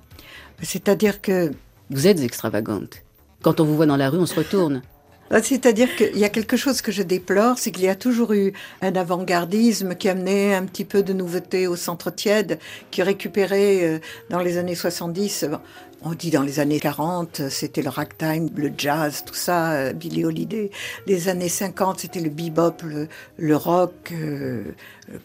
[0.61, 1.53] C'est-à-dire que...
[1.91, 3.03] Vous êtes extravagante.
[3.43, 4.83] Quand on vous voit dans la rue, on se retourne.
[5.31, 8.35] Ah, c'est-à-dire qu'il y a quelque chose que je déplore, c'est qu'il y a toujours
[8.35, 12.59] eu un avant-gardisme qui amenait un petit peu de nouveauté au centre tiède,
[12.91, 15.47] qui récupérait euh, dans les années 70
[16.05, 20.25] on dit dans les années 40, c'était le ragtime, le jazz, tout ça, euh, Billy
[20.25, 20.71] Holiday.
[21.07, 22.83] Les années 50, c'était le bebop,
[23.39, 24.65] le, rock, euh,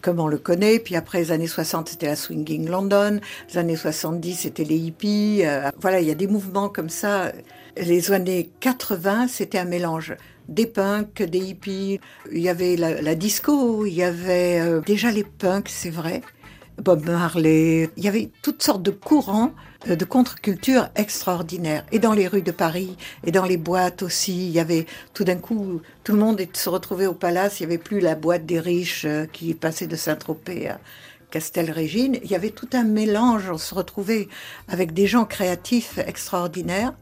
[0.00, 0.78] comme on le connaît.
[0.78, 3.20] Puis après, les années 60, c'était la swinging London.
[3.50, 5.42] Les années 70, c'était les hippies.
[5.44, 7.32] Euh, voilà, il y a des mouvements comme ça.
[7.76, 10.16] Les années 80, c'était un mélange
[10.48, 12.00] des punks, des hippies.
[12.32, 16.22] Il y avait la, disco, il y avait déjà les punks, c'est vrai.
[16.80, 17.90] Bob Marley.
[17.96, 19.52] Il y avait toutes sortes de courants
[19.88, 21.84] euh, de contre-culture extraordinaire.
[21.92, 25.24] Et dans les rues de Paris, et dans les boîtes aussi, il y avait tout
[25.24, 28.46] d'un coup, tout le monde se retrouvait au palace, il n'y avait plus la boîte
[28.46, 30.80] des riches euh, qui passait de Saint-Tropez à
[31.30, 32.18] Castelrégine.
[32.24, 34.28] Il y avait tout un mélange, on se retrouvait
[34.68, 36.92] avec des gens créatifs extraordinaires.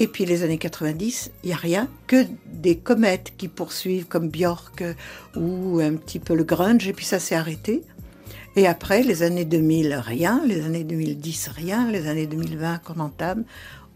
[0.00, 4.28] Et puis les années 90, il n'y a rien que des comètes qui poursuivent comme
[4.28, 4.84] Björk
[5.34, 7.82] ou un petit peu le grunge, et puis ça s'est arrêté.
[8.58, 13.44] Et après, les années 2000, rien, les années 2010, rien, les années 2020 qu'on entame,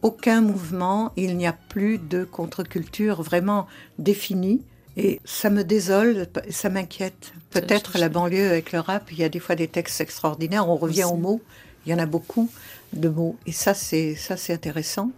[0.03, 3.67] aucun mouvement, il n'y a plus de contre-culture vraiment
[3.99, 4.63] définie.
[4.97, 7.33] Et ça me désole, ça m'inquiète.
[7.51, 10.77] Peut-être la banlieue avec le rap, il y a des fois des textes extraordinaires, on
[10.77, 11.41] revient aux mots,
[11.85, 12.49] il y en a beaucoup
[12.93, 13.35] de mots.
[13.47, 15.11] Et ça, c'est ça, c'est intéressant.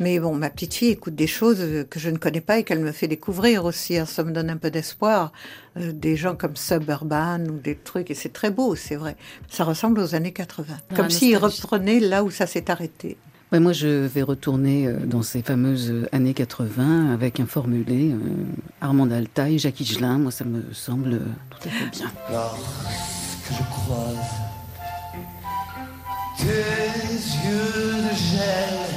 [0.00, 2.80] Mais bon, ma petite fille écoute des choses que je ne connais pas et qu'elle
[2.80, 3.96] me fait découvrir aussi.
[3.96, 4.04] Hein.
[4.04, 5.32] Ça me donne un peu d'espoir.
[5.78, 8.10] Euh, des gens comme Suburban ou des trucs.
[8.10, 9.16] Et c'est très beau, c'est vrai.
[9.48, 10.74] Ça ressemble aux années 80.
[10.94, 13.16] comme s'ils reprenaient là où ça s'est arrêté.
[13.52, 18.18] moi, je vais retourner euh, dans ces fameuses années 80 avec un formulé euh,
[18.80, 20.18] Armand Altaï, Jacques Higelin.
[20.18, 22.10] Moi, ça me semble tout à fait bien.
[22.30, 24.16] Lorsque je croise
[26.38, 28.95] tes yeux de gel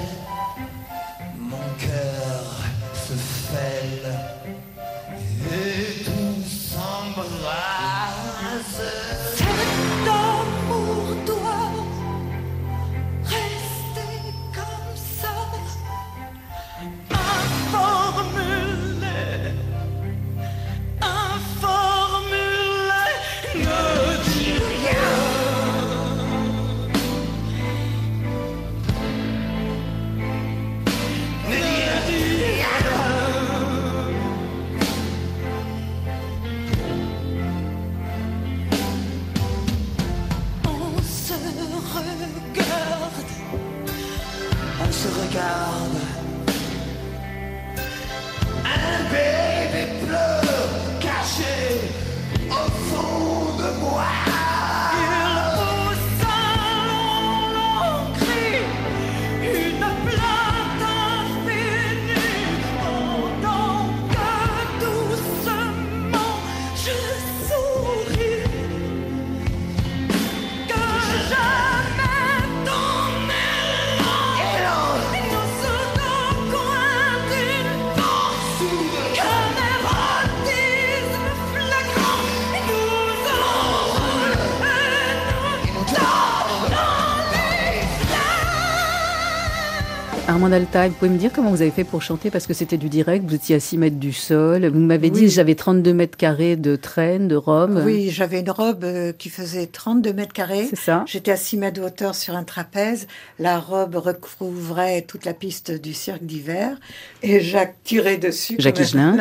[90.41, 92.78] Armand Altaï, vous pouvez me dire comment vous avez fait pour chanter Parce que c'était
[92.78, 94.65] du direct, vous étiez à 6 mètres du sol.
[94.67, 97.82] Vous m'avez dit j'avais 32 mètres carrés de traîne, de robe.
[97.84, 100.65] Oui, j'avais une robe euh, qui faisait 32 mètres carrés.
[100.69, 101.04] C'est ça.
[101.08, 103.08] J'étais à 6 mètres de hauteur sur un trapèze.
[103.38, 106.80] La robe recouvrait toute la piste du cirque d'hiver.
[107.21, 108.56] Et Jacques tirait dessus.
[108.60, 109.17] Jacques Higelin.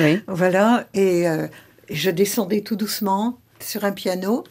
[0.00, 0.20] Oui.
[0.26, 0.88] Voilà.
[0.94, 1.46] Et, euh,
[1.88, 4.44] et je descendais tout doucement sur un piano.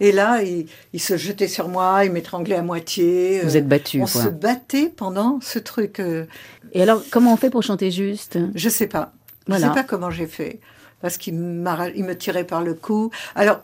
[0.00, 3.40] Et là, il, se jetait sur moi, il m'étranglait à moitié.
[3.42, 4.00] Vous êtes battu.
[4.00, 6.00] On se battait pendant ce truc.
[6.00, 6.26] Euh,
[6.72, 8.38] Et alors, comment on fait pour chanter juste?
[8.54, 9.12] Je sais pas.
[9.48, 10.60] Je ne sais pas comment j'ai fait.
[11.00, 13.10] Parce qu'il me tirait par le cou.
[13.34, 13.62] Alors,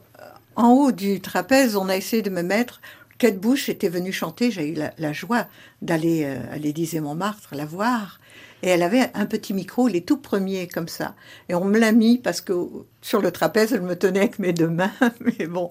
[0.57, 2.81] en haut du trapèze, on a essayé de me mettre.
[3.19, 4.51] Kate Bush était venue chanter.
[4.51, 5.47] J'ai eu la, joie
[5.83, 8.21] d'aller euh, à l'Élysée Montmartre la voir.
[8.63, 11.15] Et elle avait un petit micro, les tout premiers comme ça.
[11.49, 12.55] Et on me l'a mis parce que
[13.03, 14.93] sur le trapèze, elle me tenait avec mes deux mains.
[15.21, 15.71] Mais bon,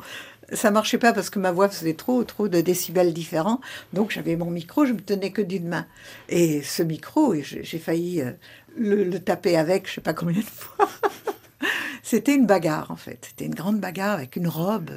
[0.53, 3.61] ça marchait pas parce que ma voix faisait trop, trop de décibels différents.
[3.93, 5.85] Donc j'avais mon micro, je me tenais que d'une main.
[6.29, 8.31] Et ce micro, j'ai failli euh,
[8.77, 10.89] le, taper avec, je sais pas combien de fois.
[12.03, 13.25] C'était une bagarre en fait.
[13.29, 14.91] C'était une grande bagarre avec une robe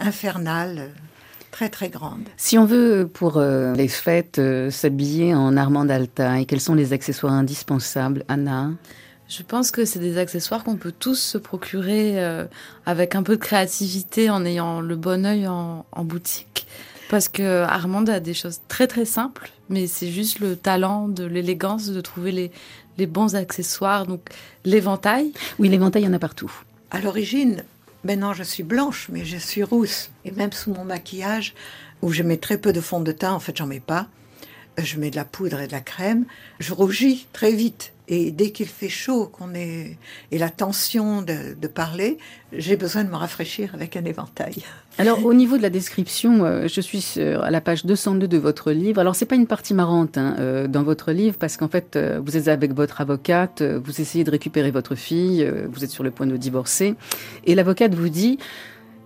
[0.00, 0.90] infernale
[1.58, 2.28] très très grande.
[2.36, 6.92] Si on veut pour euh, les fêtes euh, s'habiller en Armand et quels sont les
[6.92, 8.70] accessoires indispensables, Anna?
[9.28, 12.44] Je pense que c'est des accessoires qu'on peut tous se procurer euh,
[12.86, 16.68] avec un peu de créativité en ayant le bon œil en, boutique.
[17.10, 21.24] Parce que Armande a des choses très très simples, mais c'est juste le talent, de
[21.24, 22.52] l'élégance de trouver les,
[22.98, 24.06] les bons accessoires.
[24.06, 24.28] Donc
[24.64, 25.32] l'éventail.
[25.58, 26.52] Oui, l'éventail, il y en a partout.
[26.92, 27.64] À l'origine,
[28.08, 30.10] maintenant je suis blanche, mais je suis rousse.
[30.24, 31.54] Et même sous mon maquillage,
[32.02, 34.08] où je mets très peu de fond de teint, en fait j'en mets pas,
[34.82, 36.24] je mets de la poudre et de la crème,
[36.58, 37.92] je rougis très vite.
[38.10, 39.98] Et dès qu'il fait chaud, qu'on est
[40.32, 42.16] et la tension de, parler,
[42.54, 44.64] j'ai besoin de me rafraîchir avec un éventail.
[44.96, 48.72] Alors au niveau de la description, euh, je suis à la page 202 de votre
[48.72, 48.98] livre.
[48.98, 52.18] Alors c'est pas une partie marrante hein, euh, dans votre livre parce qu'en fait euh,
[52.24, 56.10] vous êtes avec votre avocate, vous essayez de récupérer votre fille, vous êtes sur le
[56.10, 56.94] point de divorcer
[57.44, 58.38] et l'avocate vous dit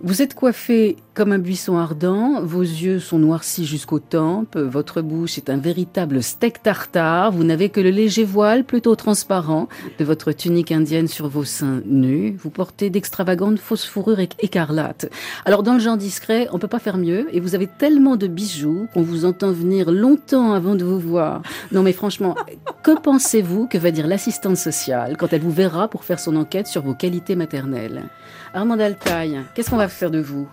[0.02, 5.38] vous êtes coiffé comme un buisson ardent, vos yeux sont noircis jusqu'aux tempes, votre bouche
[5.38, 10.32] est un véritable steak tartare, vous n'avez que le léger voile plutôt transparent de votre
[10.32, 15.08] tunique indienne sur vos seins nus, vous portez d'extravagantes fausses fourrures écarlates.
[15.44, 18.26] Alors dans le genre discret, on peut pas faire mieux et vous avez tellement de
[18.26, 21.42] bijoux qu'on vous entend venir longtemps avant de vous voir.
[21.70, 22.34] Non mais franchement,
[22.82, 26.66] que pensez-vous que va dire l'assistante sociale quand elle vous verra pour faire son enquête
[26.66, 28.08] sur vos qualités maternelles?
[28.54, 30.48] Armand Altaï, qu'est-ce qu'on va faire de vous?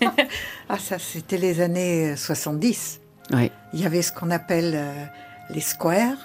[0.68, 3.00] Ah, ça, c'était les années 70.
[3.32, 3.50] Oui.
[3.74, 5.04] Il y avait ce qu'on appelle euh,
[5.50, 6.16] les squares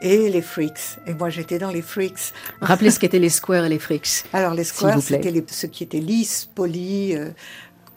[0.00, 0.98] et les freaks.
[1.06, 2.32] Et moi, j'étais dans les freaks.
[2.60, 4.24] Rappelez ce qu'étaient les squares et les freaks.
[4.32, 7.30] Alors, les squares, c'était ceux qui étaient lisses, polis, euh,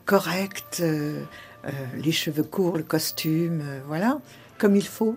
[0.05, 1.23] corrects, euh,
[1.95, 4.19] les cheveux courts, le costume, voilà,
[4.57, 5.15] comme il faut.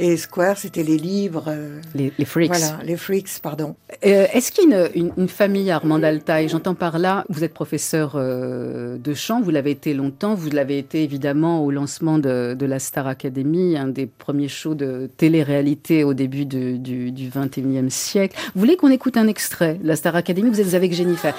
[0.00, 1.46] Et Square, c'était les livres.
[1.48, 2.48] Euh, les, freaks.
[2.48, 3.74] Voilà, les freaks, pardon.
[4.06, 7.52] Euh, est-ce qu'il y a une, une, famille Armand Altaï J'entends par là, vous êtes
[7.52, 12.54] professeur euh, de chant, vous l'avez été longtemps, vous l'avez été évidemment au lancement de,
[12.54, 17.90] de, la Star Academy, un des premiers shows de télé-réalité au début du, du 21e
[17.90, 18.36] siècle.
[18.54, 20.48] Vous voulez qu'on écoute un extrait de la Star Academy?
[20.48, 21.34] Vous êtes avec Jennifer.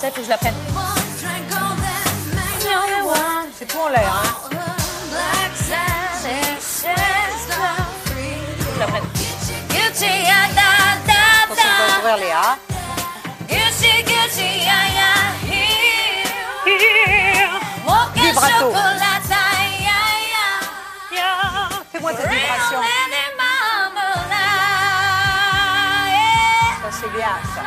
[0.00, 0.54] Ça, que je la prenne.
[3.56, 4.22] C'est tout en l'air,
[4.52, 4.53] hein
[12.12, 12.58] Léa.
[18.14, 18.72] Vibrato.
[21.92, 22.80] Fais-moi cette vibration.
[26.82, 27.62] Ça, c'est bien, ça.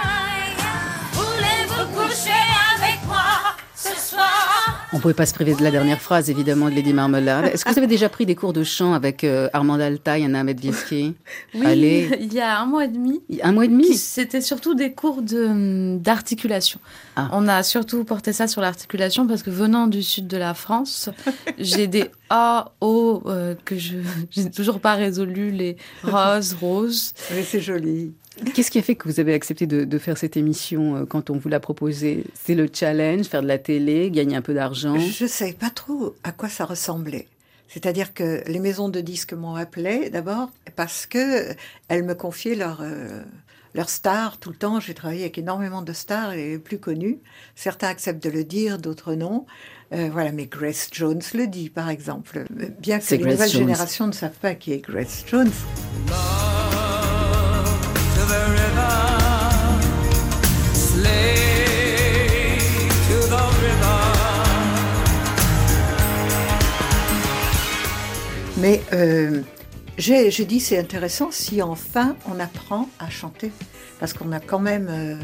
[1.13, 2.43] Voulez-vous coucher
[2.75, 4.56] avec moi ce soir?
[4.93, 7.47] On ne pouvait pas se priver de la dernière phrase, évidemment, de Lady Marmelade.
[7.47, 10.45] Est-ce que vous avez déjà pris des cours de chant avec euh, Armand Altaï, Anna
[10.45, 11.13] Medviesky
[11.53, 12.09] Oui, Allez.
[12.21, 13.21] il y a un mois et demi.
[13.43, 13.95] Un mois et demi?
[13.95, 16.79] C'était surtout des cours d'articulation.
[17.17, 17.27] Ah.
[17.33, 21.09] On a surtout porté ça sur l'articulation parce que venant du sud de la France,
[21.57, 23.95] j'ai des A, O euh, que je
[24.37, 27.13] n'ai toujours pas résolu, les roses, roses.
[27.33, 28.13] Mais c'est joli.
[28.53, 31.37] Qu'est-ce qui a fait que vous avez accepté de, faire cette émission euh, quand on
[31.37, 34.97] vous l'a proposé C'est le challenge, faire de la télé, gagner un peu d'argent?
[34.97, 37.27] Je ne savais pas trop à quoi ça ressemblait.
[37.67, 41.53] C'est-à-dire que les maisons de disques m'ont appelé d'abord parce que
[41.89, 42.81] elles me confiaient leurs
[43.77, 44.79] leur stars tout le temps.
[44.79, 47.19] J'ai travaillé avec énormément de stars les plus connues.
[47.55, 49.45] Certains acceptent de le dire, d'autres non.
[49.93, 52.45] Euh, voilà, mais Grace Jones le dit, par exemple.
[52.79, 55.51] Bien que les nouvelles générations ne savent pas qui est Grace Jones.
[68.59, 69.41] Mais euh,
[69.97, 73.51] J'ai dit c'est intéressant si enfin on apprend à chanter.
[73.99, 75.15] Parce qu'on a quand même euh,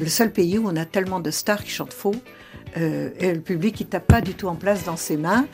[0.00, 2.14] le seul pays où on a tellement de stars qui chantent faux.
[2.78, 5.46] Euh, et le public qui tape pas du tout en place dans ses mains.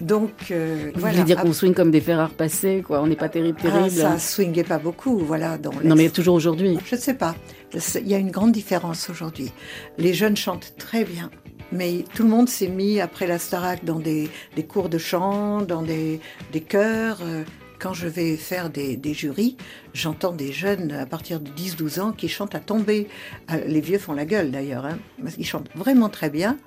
[0.00, 1.16] Donc euh, Vous voilà.
[1.16, 3.70] voulez dire qu'on swing comme des fers à repasser, quoi On n'est pas terrible, ah,
[3.70, 4.02] terrible.
[4.04, 5.58] Ah, ça swingait pas beaucoup, voilà.
[5.58, 6.78] Dans non, mais toujours aujourd'hui.
[6.86, 7.36] Je ne sais pas.
[7.74, 9.52] Il y a une grande différence aujourd'hui.
[9.98, 11.30] Les jeunes chantent très bien.
[11.72, 14.28] Mais tout le monde s'est mis après la Starac dans des,
[14.68, 16.20] cours de chant, dans des,
[16.68, 17.20] chœurs.
[17.22, 17.44] Euh,
[17.78, 19.56] quand je vais faire des, jurys,
[19.94, 23.08] j'entends des jeunes à partir de 10-12 ans qui chantent à tomber.
[23.50, 24.98] Euh, les vieux font la gueule d'ailleurs, hein,
[25.38, 26.58] ils chantent vraiment très bien.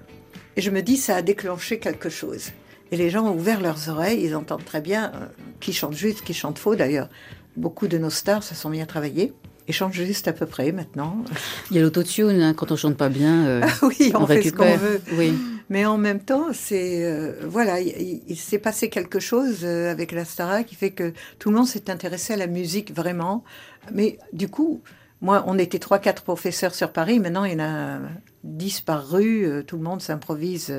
[0.58, 2.52] Et je me dis, ça a déclenché quelque chose.
[2.92, 5.26] Et les gens ont ouvert leurs oreilles, ils entendent très bien euh,
[5.60, 7.10] qui chante juste, qui chante faux d'ailleurs.
[7.56, 9.34] Beaucoup de nos stars se sont mis à travailler
[9.68, 11.24] et chantent juste à peu près maintenant.
[11.72, 14.50] Il y a l'autotune, hein, quand on chante pas bien, euh, oui, on, fait ce
[14.50, 15.02] qu'on veut.
[15.14, 15.34] Oui.
[15.70, 20.24] Mais en même temps, c'est euh, voilà, il, s'est passé quelque chose euh, avec la
[20.24, 23.44] Stara qui fait que tout le monde s'est intéressé à la musique vraiment.
[23.92, 24.82] Mais du coup,
[25.22, 27.20] moi, on était trois, quatre professeurs sur Paris.
[27.20, 28.00] Maintenant, il y en a
[28.44, 29.64] dix par rue.
[29.66, 30.72] tout le monde s'improvise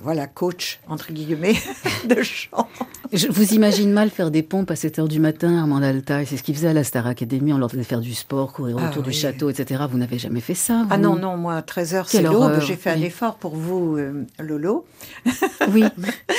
[0.00, 1.56] voilà, coach, entre guillemets,
[2.04, 2.68] de chant.
[3.12, 6.36] Je vous imagine mal faire des pompes à 7 heures du matin, Armand Alta, c'est
[6.36, 8.88] ce qu'il faisait à la Star Academy, on leur faisait faire du sport, courir ah
[8.88, 9.84] autour du château, etc.
[9.90, 12.60] Vous n'avez jamais fait ça Ah non, non, moi, 13 heures, c'est l'aube.
[12.60, 14.86] J'ai fait un effort pour vous, euh, Lolo.
[15.72, 15.84] oui,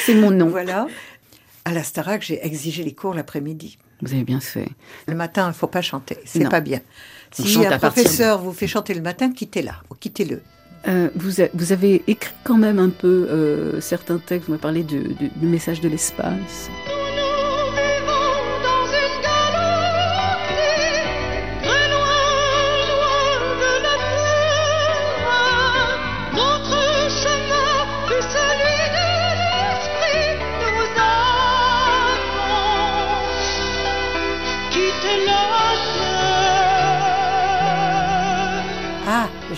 [0.05, 0.47] c'est mon nom.
[0.47, 0.87] Voilà.
[1.65, 3.77] À la Starac, j'ai exigé les cours l'après-midi.
[4.01, 4.67] Vous avez bien fait.
[5.07, 6.79] Le matin, il ne faut pas chanter, c'est pas bien.
[7.31, 10.41] si un professeur vous fait chanter le matin, quittez-la, quittez-le.
[10.87, 14.83] Euh, vous, vous, avez écrit quand même un peu euh, certains textes, vous m'avez parlé
[14.83, 15.01] du
[15.41, 16.69] message de l'espace.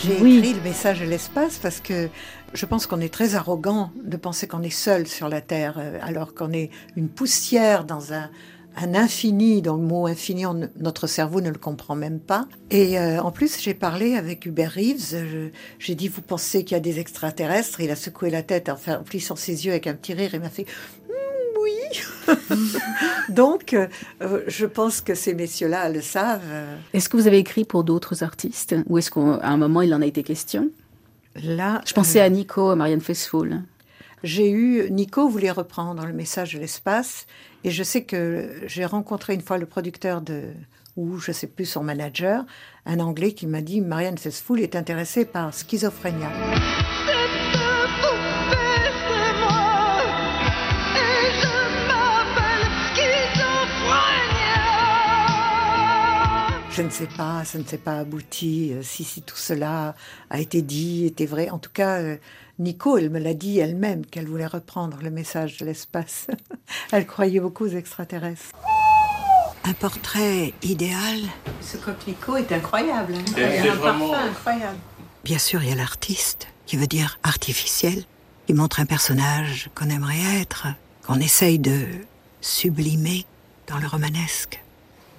[0.04, 2.10] J'ai écrit le message de l'espace parce que
[2.54, 5.97] je pense qu'on est très arrogant de penser qu'on est seul sur la Terre, euh,
[6.01, 8.30] alors qu'on est une poussière dans un,
[8.76, 10.45] infini, dont le mot infini,
[10.78, 12.47] notre cerveau ne le comprend même pas.
[12.70, 15.51] Et euh, en plus, j'ai parlé avec Hubert Reeves.
[15.80, 17.80] J'ai dit, vous pensez qu'il y a des extraterrestres?
[17.80, 20.39] Il a secoué la tête en, en plissant ses yeux avec un petit rire et
[20.39, 20.66] m'a fait,
[21.64, 22.36] oui.
[23.30, 23.88] Donc, euh,
[24.47, 26.41] je pense que ces messieurs-là le savent.
[26.93, 30.01] Est-ce que vous avez écrit pour d'autres artistes Ou est-ce qu'à un moment, il en
[30.01, 30.70] a été question?
[31.36, 33.61] Là, je pensais à Nico, à Marianne Faithfull.
[34.24, 37.26] J'ai eu Nico voulait reprendre le message de l'espace
[37.64, 40.43] et je sais que j'ai rencontré une fois le producteur de
[40.95, 42.45] ou je sais plus son manager,
[42.86, 46.30] un Anglais qui m'a dit Marianne Faithfull est intéressée par Schizophrénia.
[56.76, 59.93] Je ne sais pas, ça ne s'est pas abouti, euh, si, si tout cela
[60.32, 61.51] a été dit, était vrai.
[61.51, 62.17] En tout cas, euh,
[62.57, 66.26] Nico, elle me l'a dit elle-même qu'elle voulait reprendre le message de l'espace.
[66.91, 68.55] elle croyait beaucoup aux extraterrestres.
[69.63, 71.19] Un portrait idéal.
[71.61, 73.13] Ce coquelicot est incroyable.
[73.17, 73.34] Hein.
[73.38, 74.78] Il un parfum incroyable.
[75.24, 78.03] Bien sûr, il y a l'artiste, qui veut dire artificiel,
[78.47, 80.65] qui montre un personnage qu'on aimerait être,
[81.05, 81.86] qu'on essaye de
[82.41, 83.28] sublimer
[83.67, 84.62] dans le romanesque.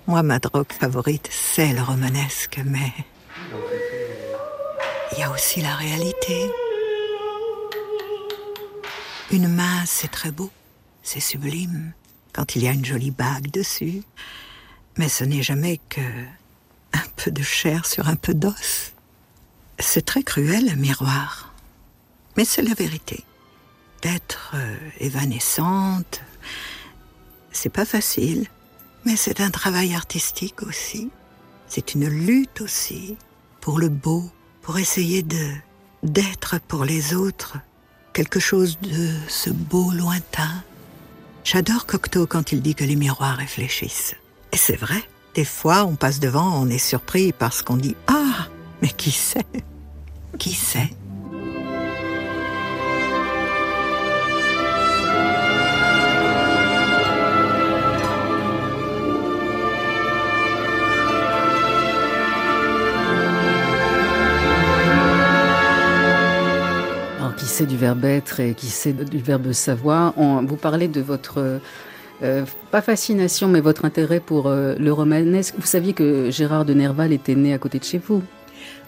[0.07, 2.93] Moi, ma drogue favorite, c'est le romanesque, mais
[5.13, 6.51] il y a aussi la réalité.
[9.31, 10.51] Une main, c'est très beau,
[11.03, 11.95] c'est sublime,
[12.35, 14.03] quand il y a une jolie bague dessus.
[14.99, 16.03] Mais ce n'est jamais que
[16.93, 18.93] un peu de chair sur un peu d'os.
[19.79, 21.55] C'est très cruel, un miroir.
[22.37, 23.25] Mais c'est la vérité.
[24.03, 26.21] D'être euh, évanescente,
[27.53, 28.49] c'est pas facile.
[29.05, 31.11] Mais c'est un travail artistique aussi.
[31.67, 33.17] C'est une lutte aussi
[33.61, 34.31] pour le beau,
[34.63, 35.53] pour essayer de
[36.03, 37.57] d'être pour les autres
[38.13, 40.63] quelque chose de ce beau lointain.
[41.43, 44.15] J'adore Cocteau quand il dit que les miroirs réfléchissent.
[44.53, 45.03] Et c'est vrai,
[45.35, 48.49] des fois on passe devant, on est surpris parce qu'on dit Ah,
[48.83, 49.47] mais qui sait
[50.39, 50.91] Qui sait
[67.55, 70.13] sait du verbe être et qui sait du verbe savoir.
[70.17, 71.61] vous parlez de votre,
[72.21, 75.55] euh, pas fascination, mais votre intérêt pour euh, le romanesque.
[75.57, 78.25] Vous saviez que Gérard de Nerval était né à côté de chez vous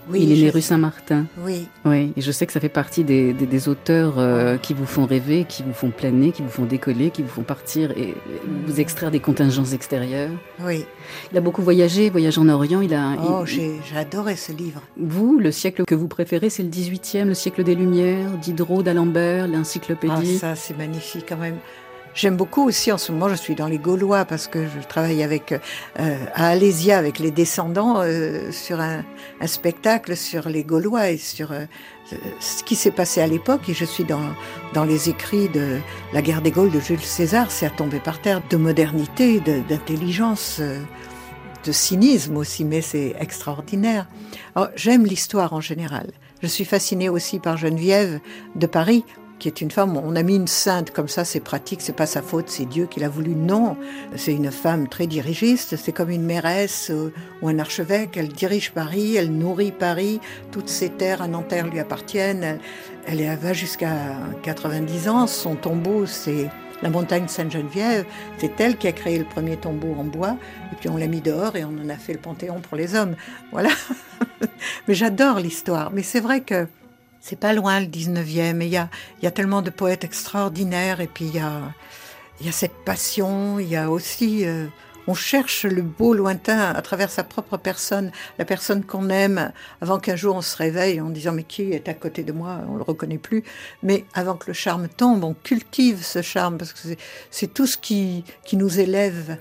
[0.09, 1.27] Oui, il est né rue Saint-Martin.
[1.39, 1.66] Oui.
[1.85, 5.05] Oui, et je sais que ça fait partie des, des, auteurs euh, qui vous font
[5.05, 8.14] rêver, qui vous font planer, qui vous font décoller, qui vous font partir et
[8.66, 10.31] vous extraire des contingences extérieures.
[10.61, 10.85] Oui.
[11.33, 12.81] Il a beaucoup voyagé, voyagé en Orient.
[12.81, 13.16] Il a.
[13.29, 14.81] Oh, j'ai adoré ce livre.
[14.97, 19.49] Vous, le siècle que vous préférez, c'est le 18e, le siècle des Lumières, Diderot, d'Alembert,
[19.49, 20.37] l'encyclopédie.
[20.37, 21.57] Ah, ça, c'est magnifique quand même.
[22.17, 25.23] J'aime beaucoup aussi en ce moment, je suis dans les Gaulois parce que je travaille
[25.23, 29.05] avec euh, à Alésia avec les descendants euh, sur un,
[29.43, 31.67] un, spectacle sur les Gaulois et sur euh,
[32.41, 33.69] ce qui s'est passé à l'époque.
[33.69, 34.33] Et je suis dans
[34.73, 35.79] dans les écrits de
[36.14, 37.51] la guerre des Gaules de Jules César.
[37.51, 44.09] C'est à tomber par terre de modernité, d'intelligence, de cynisme aussi, mais c'est extraordinaire.
[44.75, 46.12] J'aime l'histoire en général.
[46.43, 48.21] Je suis fascinée aussi par Geneviève
[48.55, 49.05] de Paris
[49.39, 49.97] qui est une femme.
[49.97, 52.87] On a mis une sainte comme ça, c'est pratique, c'est pas sa faute, c'est Dieu
[52.87, 53.34] qui l'a voulu.
[53.34, 53.76] Non,
[54.16, 55.76] c'est une femme très dirigiste.
[55.76, 57.12] C'est comme une mairesse euh,
[57.43, 58.16] ou un archevêque.
[58.16, 60.20] Elle dirige Paris, elle nourrit Paris.
[60.53, 62.59] Toutes ses terres à Nanterre lui appartiennent.
[63.07, 65.26] Elle, elle va jusqu'à 90 ans.
[65.26, 66.49] Son tombeau, c'est
[66.82, 68.05] la montagne Sainte-Geneviève.
[68.39, 70.37] C'est elle qui a créé le premier tombeau en bois.
[70.72, 72.95] Et puis on l'a mis dehors et on en a fait le panthéon pour les
[72.95, 73.16] hommes.
[73.53, 73.70] Voilà.
[74.89, 75.91] Mais j'adore l'histoire.
[75.93, 76.66] Mais c'est vrai que
[77.29, 78.89] c'est pas loin le 19e, et il y a,
[79.20, 81.74] y a tellement de poètes extraordinaires, et puis il y a,
[82.41, 84.47] y a cette passion, il y a aussi...
[84.47, 84.66] Euh,
[85.09, 90.01] on cherche le beau lointain à travers sa propre personne, la personne qu'on aime, avant
[90.01, 92.74] qu'un jour on se réveille en disant mais qui est à côté de moi, on
[92.74, 93.45] le reconnaît plus.
[93.85, 96.81] Mais avant que le charme tombe, on cultive ce charme parce que
[97.31, 99.39] c'est tout ce qui, qui nous élève.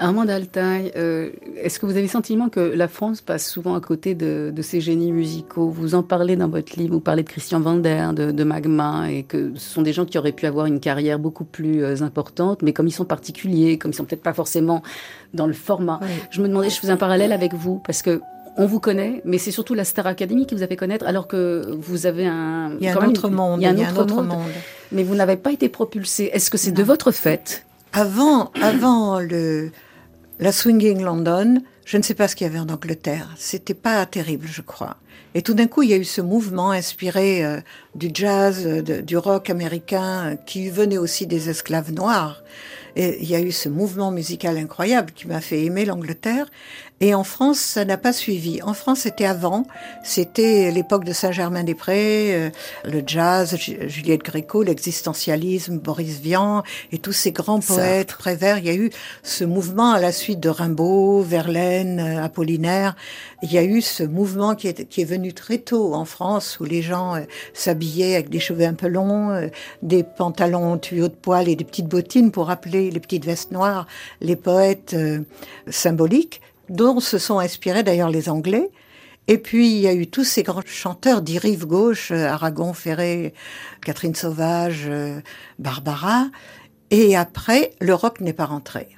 [0.00, 1.28] Armand Altaï, euh,
[1.62, 4.62] est-ce que vous avez le sentiment que la France passe souvent à côté de, de
[4.62, 5.68] ses génies musicaux?
[5.68, 9.24] Vous en parlez dans votre livre, vous parlez de Christian Vander, de, de, Magma, et
[9.24, 12.62] que ce sont des gens qui auraient pu avoir une carrière beaucoup plus euh, importante,
[12.62, 14.82] mais comme ils sont particuliers, comme ils sont peut-être pas forcément
[15.34, 16.00] dans le format.
[16.30, 18.22] Je me demandais, je faisais un parallèle avec vous, parce que
[18.56, 21.28] on vous connaît, mais c'est surtout la Star Academy qui vous a fait connaître, alors
[21.28, 22.72] que vous avez un...
[22.80, 23.60] Il y a un autre monde.
[23.60, 24.38] Il y a un, autre, monde.
[24.92, 26.30] Mais vous n'avez pas été propulsé.
[26.32, 27.66] Est-ce que c'est de votre fait?
[27.92, 29.70] Avant, avant le
[30.40, 33.28] la Swinging London, je ne sais pas ce qu'il y avait en Angleterre.
[33.36, 34.96] C'était pas terrible, je crois.
[35.34, 37.60] Et tout d'un coup, il y a eu ce mouvement inspiré euh,
[37.94, 42.42] du jazz, euh, du rock américain, euh, qui venait aussi des esclaves noirs.
[42.96, 46.46] Et il y a eu ce mouvement musical incroyable qui m'a fait aimer l'Angleterre.
[47.02, 48.60] Et en France, ça n'a pas suivi.
[48.62, 49.64] En France, c'était avant.
[50.04, 52.50] C'était l'époque de Saint-Germain-des-Prés, euh,
[52.84, 56.62] le jazz, Juliette Gréco, l'existentialisme, Boris Vian
[56.92, 58.58] et tous ces grands poètes Prévert.
[58.58, 58.90] Il y a eu
[59.22, 62.96] ce mouvement à la suite de Rimbaud, Verlaine, euh, Apollinaire.
[63.42, 66.60] Il y a eu ce mouvement qui est, qui est venu très tôt en France
[66.60, 67.20] où les gens euh,
[67.54, 69.48] s'habillaient avec des cheveux un peu longs,
[69.80, 73.86] des pantalons tuyaux de poil et des petites bottines pour rappeler les petites vestes noires,
[74.20, 74.96] les poètes
[75.68, 78.70] symboliques dont se sont inspirés d'ailleurs les Anglais.
[79.28, 82.72] Et puis il y a eu tous ces grands chanteurs dits rive gauche, euh, Aragon,
[82.72, 83.34] Ferré,
[83.84, 85.20] Catherine Sauvage, euh,
[85.58, 86.26] Barbara.
[86.90, 88.88] Et après, le rock n'est pas rentré.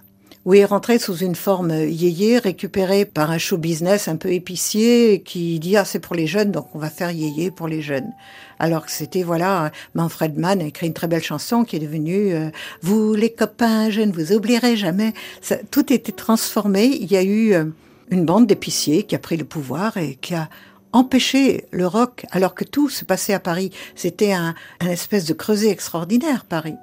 [0.44, 5.22] Ou est rentré sous une forme yéyé, récupéré par un show business un peu épicier
[5.24, 8.10] qui dit ah c'est pour les jeunes donc on va faire yéyé pour les jeunes.
[8.58, 12.34] Alors que c'était voilà Manfred Mann a écrit une très belle chanson qui est devenue
[12.34, 15.12] euh, vous les copains je ne vous oublierai jamais.
[15.40, 16.86] Ça, tout était transformé.
[16.86, 17.64] Il y a eu euh,
[18.10, 20.48] une bande d'épiciers qui a pris le pouvoir et qui a
[20.92, 23.70] empêché le rock, alors que tout se passait à Paris.
[23.94, 26.74] C'était un, un espèce de creuset extraordinaire, Paris.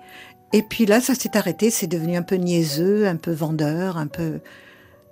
[0.51, 4.07] Et puis là, ça s'est arrêté, c'est devenu un peu niaiseux, un peu vendeur, un
[4.07, 4.39] peu...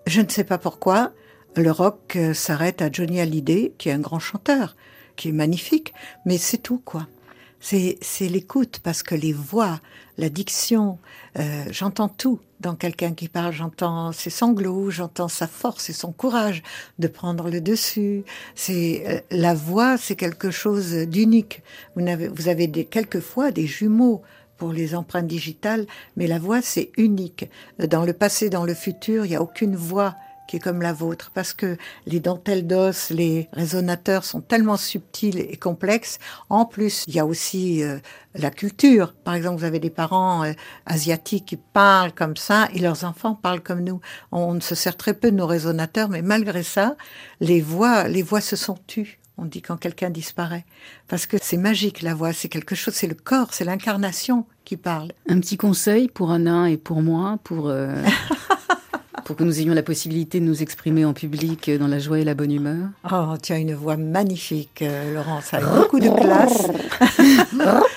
[0.07, 1.11] Je ne sais pas pourquoi,
[1.55, 4.75] le rock euh, s'arrête à Johnny Hallyday, qui est un grand chanteur,
[5.15, 5.93] qui est magnifique,
[6.25, 7.07] mais c'est tout, quoi.
[7.59, 9.79] C'est, c'est l'écoute, parce que les voix,
[10.17, 10.99] la diction,
[11.37, 16.11] euh, j'entends tout dans quelqu'un qui parle, j'entends ses sanglots, j'entends sa force et son
[16.11, 16.63] courage
[16.99, 18.23] de prendre le dessus.
[18.55, 21.61] C'est euh, la voix, c'est quelque chose d'unique.
[21.95, 24.21] Vous avez, vous avez des, quelquefois des jumeaux
[24.57, 25.85] pour les empreintes digitales,
[26.15, 27.49] mais la voix, c'est unique.
[27.79, 30.15] Dans le passé, dans le futur, il n'y a aucune voix
[30.47, 35.39] qui est comme la vôtre, parce que les dentelles d'os, les résonateurs sont tellement subtils
[35.39, 36.19] et complexes.
[36.49, 37.99] En plus, il y a aussi euh,
[38.33, 39.13] la culture.
[39.13, 40.53] Par exemple, vous avez des parents euh,
[40.85, 43.99] asiatiques qui parlent comme ça, et leurs enfants parlent comme nous.
[44.31, 46.95] On, on se sert très peu de nos résonateurs, mais malgré ça,
[47.41, 49.19] les voix, les voix se sont tues.
[49.39, 50.65] On dit quand quelqu'un disparaît.
[51.07, 54.77] Parce que c'est magique, la voix, c'est quelque chose, c'est le corps, c'est l'incarnation qui
[54.77, 55.11] parle.
[55.29, 58.03] Un petit conseil pour Anna et pour moi, pour, euh,
[59.25, 62.23] pour que nous ayons la possibilité de nous exprimer en public dans la joie et
[62.23, 62.89] la bonne humeur.
[63.11, 66.67] Oh, tu as une voix magnifique, euh, Laurence, avec beaucoup de classe.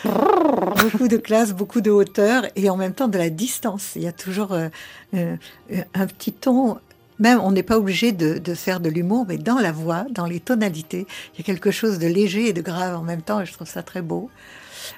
[0.82, 3.92] beaucoup de classe, beaucoup de hauteur et en même temps de la distance.
[3.96, 4.68] Il y a toujours euh,
[5.14, 6.76] un petit ton
[7.20, 10.40] même on n'est pas obligé de, faire de l'humour, mais dans la voix, dans les
[10.40, 13.46] tonalités, il y a quelque chose de léger et de grave en même temps, et
[13.46, 14.30] je trouve ça très beau.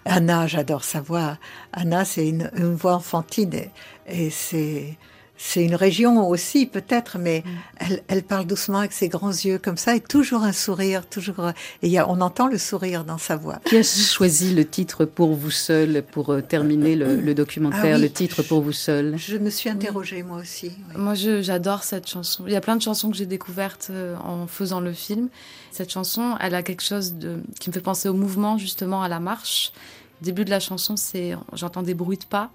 [0.05, 1.39] Anna, j'adore sa voix.
[1.73, 3.65] Anna, c'est une, voix enfantine
[4.07, 4.97] et c'est
[5.45, 7.51] c'est une région aussi peut-être, mais mm.
[7.79, 11.51] elle, elle, parle doucement avec ses grands yeux comme ça et toujours un sourire, toujours.
[11.83, 13.59] Et y a, on entend le sourire dans sa voix.
[13.65, 17.97] Qui a choisi le titre pour vous seul pour euh, terminer le, le documentaire, ah
[17.97, 19.17] oui, le titre pour vous seul?
[19.19, 20.71] Je me suis interrogée moi aussi.
[20.91, 20.95] Oui.
[20.97, 22.45] Moi, j'adore cette chanson.
[22.47, 25.29] Il y a plein de chansons que j'ai découvertes euh, en faisant le film.
[25.73, 29.09] Cette chanson, elle a quelque chose de, qui me fait penser au mouvement, justement, à
[29.09, 29.73] la marche.
[30.21, 32.53] Le début de la chanson, c'est j'entends des bruits de pas.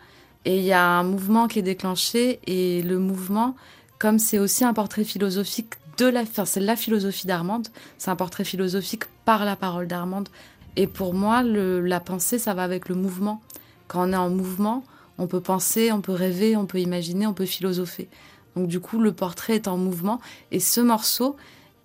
[0.48, 3.58] Et il y a un mouvement qui est déclenché et le mouvement,
[4.00, 7.68] comme c'est aussi un portrait philosophique de la, enfin c'est la philosophie d'Armande,
[7.98, 10.30] c'est un portrait philosophique par la parole d'Armande.
[10.78, 13.42] Et pour moi, le, la pensée, ça va avec le mouvement.
[13.90, 14.86] Quand on est en mouvement,
[15.18, 18.08] on peut penser, on peut rêver, on peut imaginer, on peut philosopher.
[18.56, 20.22] Donc du coup, le portrait est en mouvement.
[20.52, 21.36] Et ce morceau,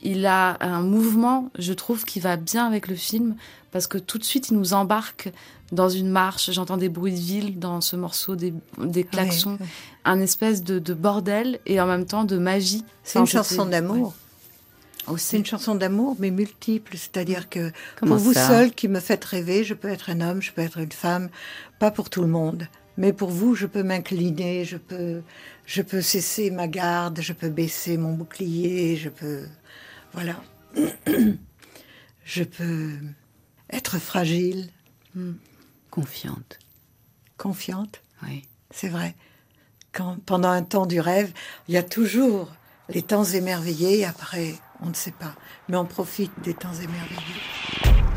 [0.03, 3.35] il a un mouvement, je trouve, qui va bien avec le film,
[3.73, 5.33] parce que tout de suite, il nous embarque
[5.73, 9.67] dans une marche, j'entends des bruits de ville dans ce morceau, des, des klaxons, oui.
[10.05, 12.85] un espèce de, de, bordel et en même temps de magie.
[13.03, 14.15] C'est une chanson d'amour.
[15.09, 15.19] Ouais.
[15.19, 16.93] C'est une chanson d'amour, mais multiple.
[16.97, 20.43] C'est-à-dire que Comment pour vous seul qui me faites rêver, je peux être un homme,
[20.43, 21.31] je peux être une femme,
[21.79, 22.69] pas pour tout le monde.
[22.99, 25.23] Mais pour vous, je peux m'incliner, je peux,
[25.65, 29.45] je peux cesser ma garde, je peux baisser mon bouclier, je peux,
[30.13, 30.37] voilà,
[32.25, 32.91] je peux
[33.71, 34.69] être fragile.
[35.15, 35.33] Mm.
[35.93, 36.59] Confiante.
[37.37, 38.01] Confiante?
[38.23, 38.49] Oui.
[38.71, 39.15] C'est vrai.
[39.93, 41.31] Quand, pendant un temps du rêve,
[41.69, 42.51] il y a toujours
[42.89, 45.35] les temps émerveillés, après, on ne sait pas.
[45.69, 48.12] Mais on profite des temps émerveillés.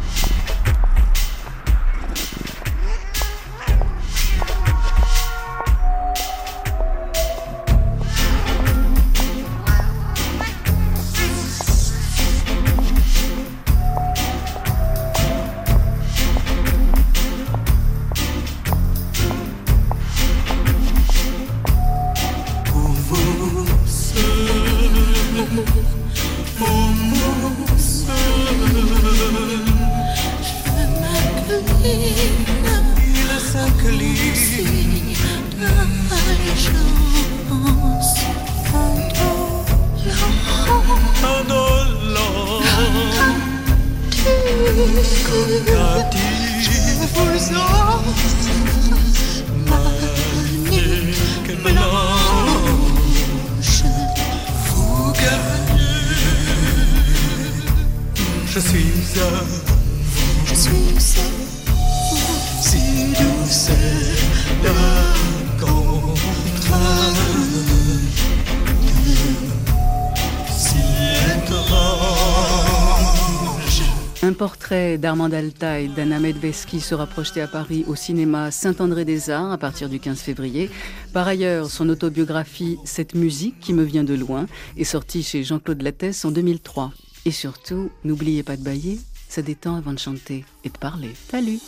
[75.05, 80.19] d'Armand Altaï d'Anna Medveski sera projeté à Paris au cinéma Saint-André-des-Arts à partir du 15
[80.19, 80.67] février.
[81.13, 84.47] Par ailleurs, son autobiographie Cette musique qui me vient de loin
[84.77, 86.91] est sortie chez Jean-Claude Lattès en 2003.
[87.25, 88.97] Et surtout, n'oubliez pas de bailler,
[89.29, 91.11] ça détend avant de chanter et de parler.
[91.29, 91.59] Salut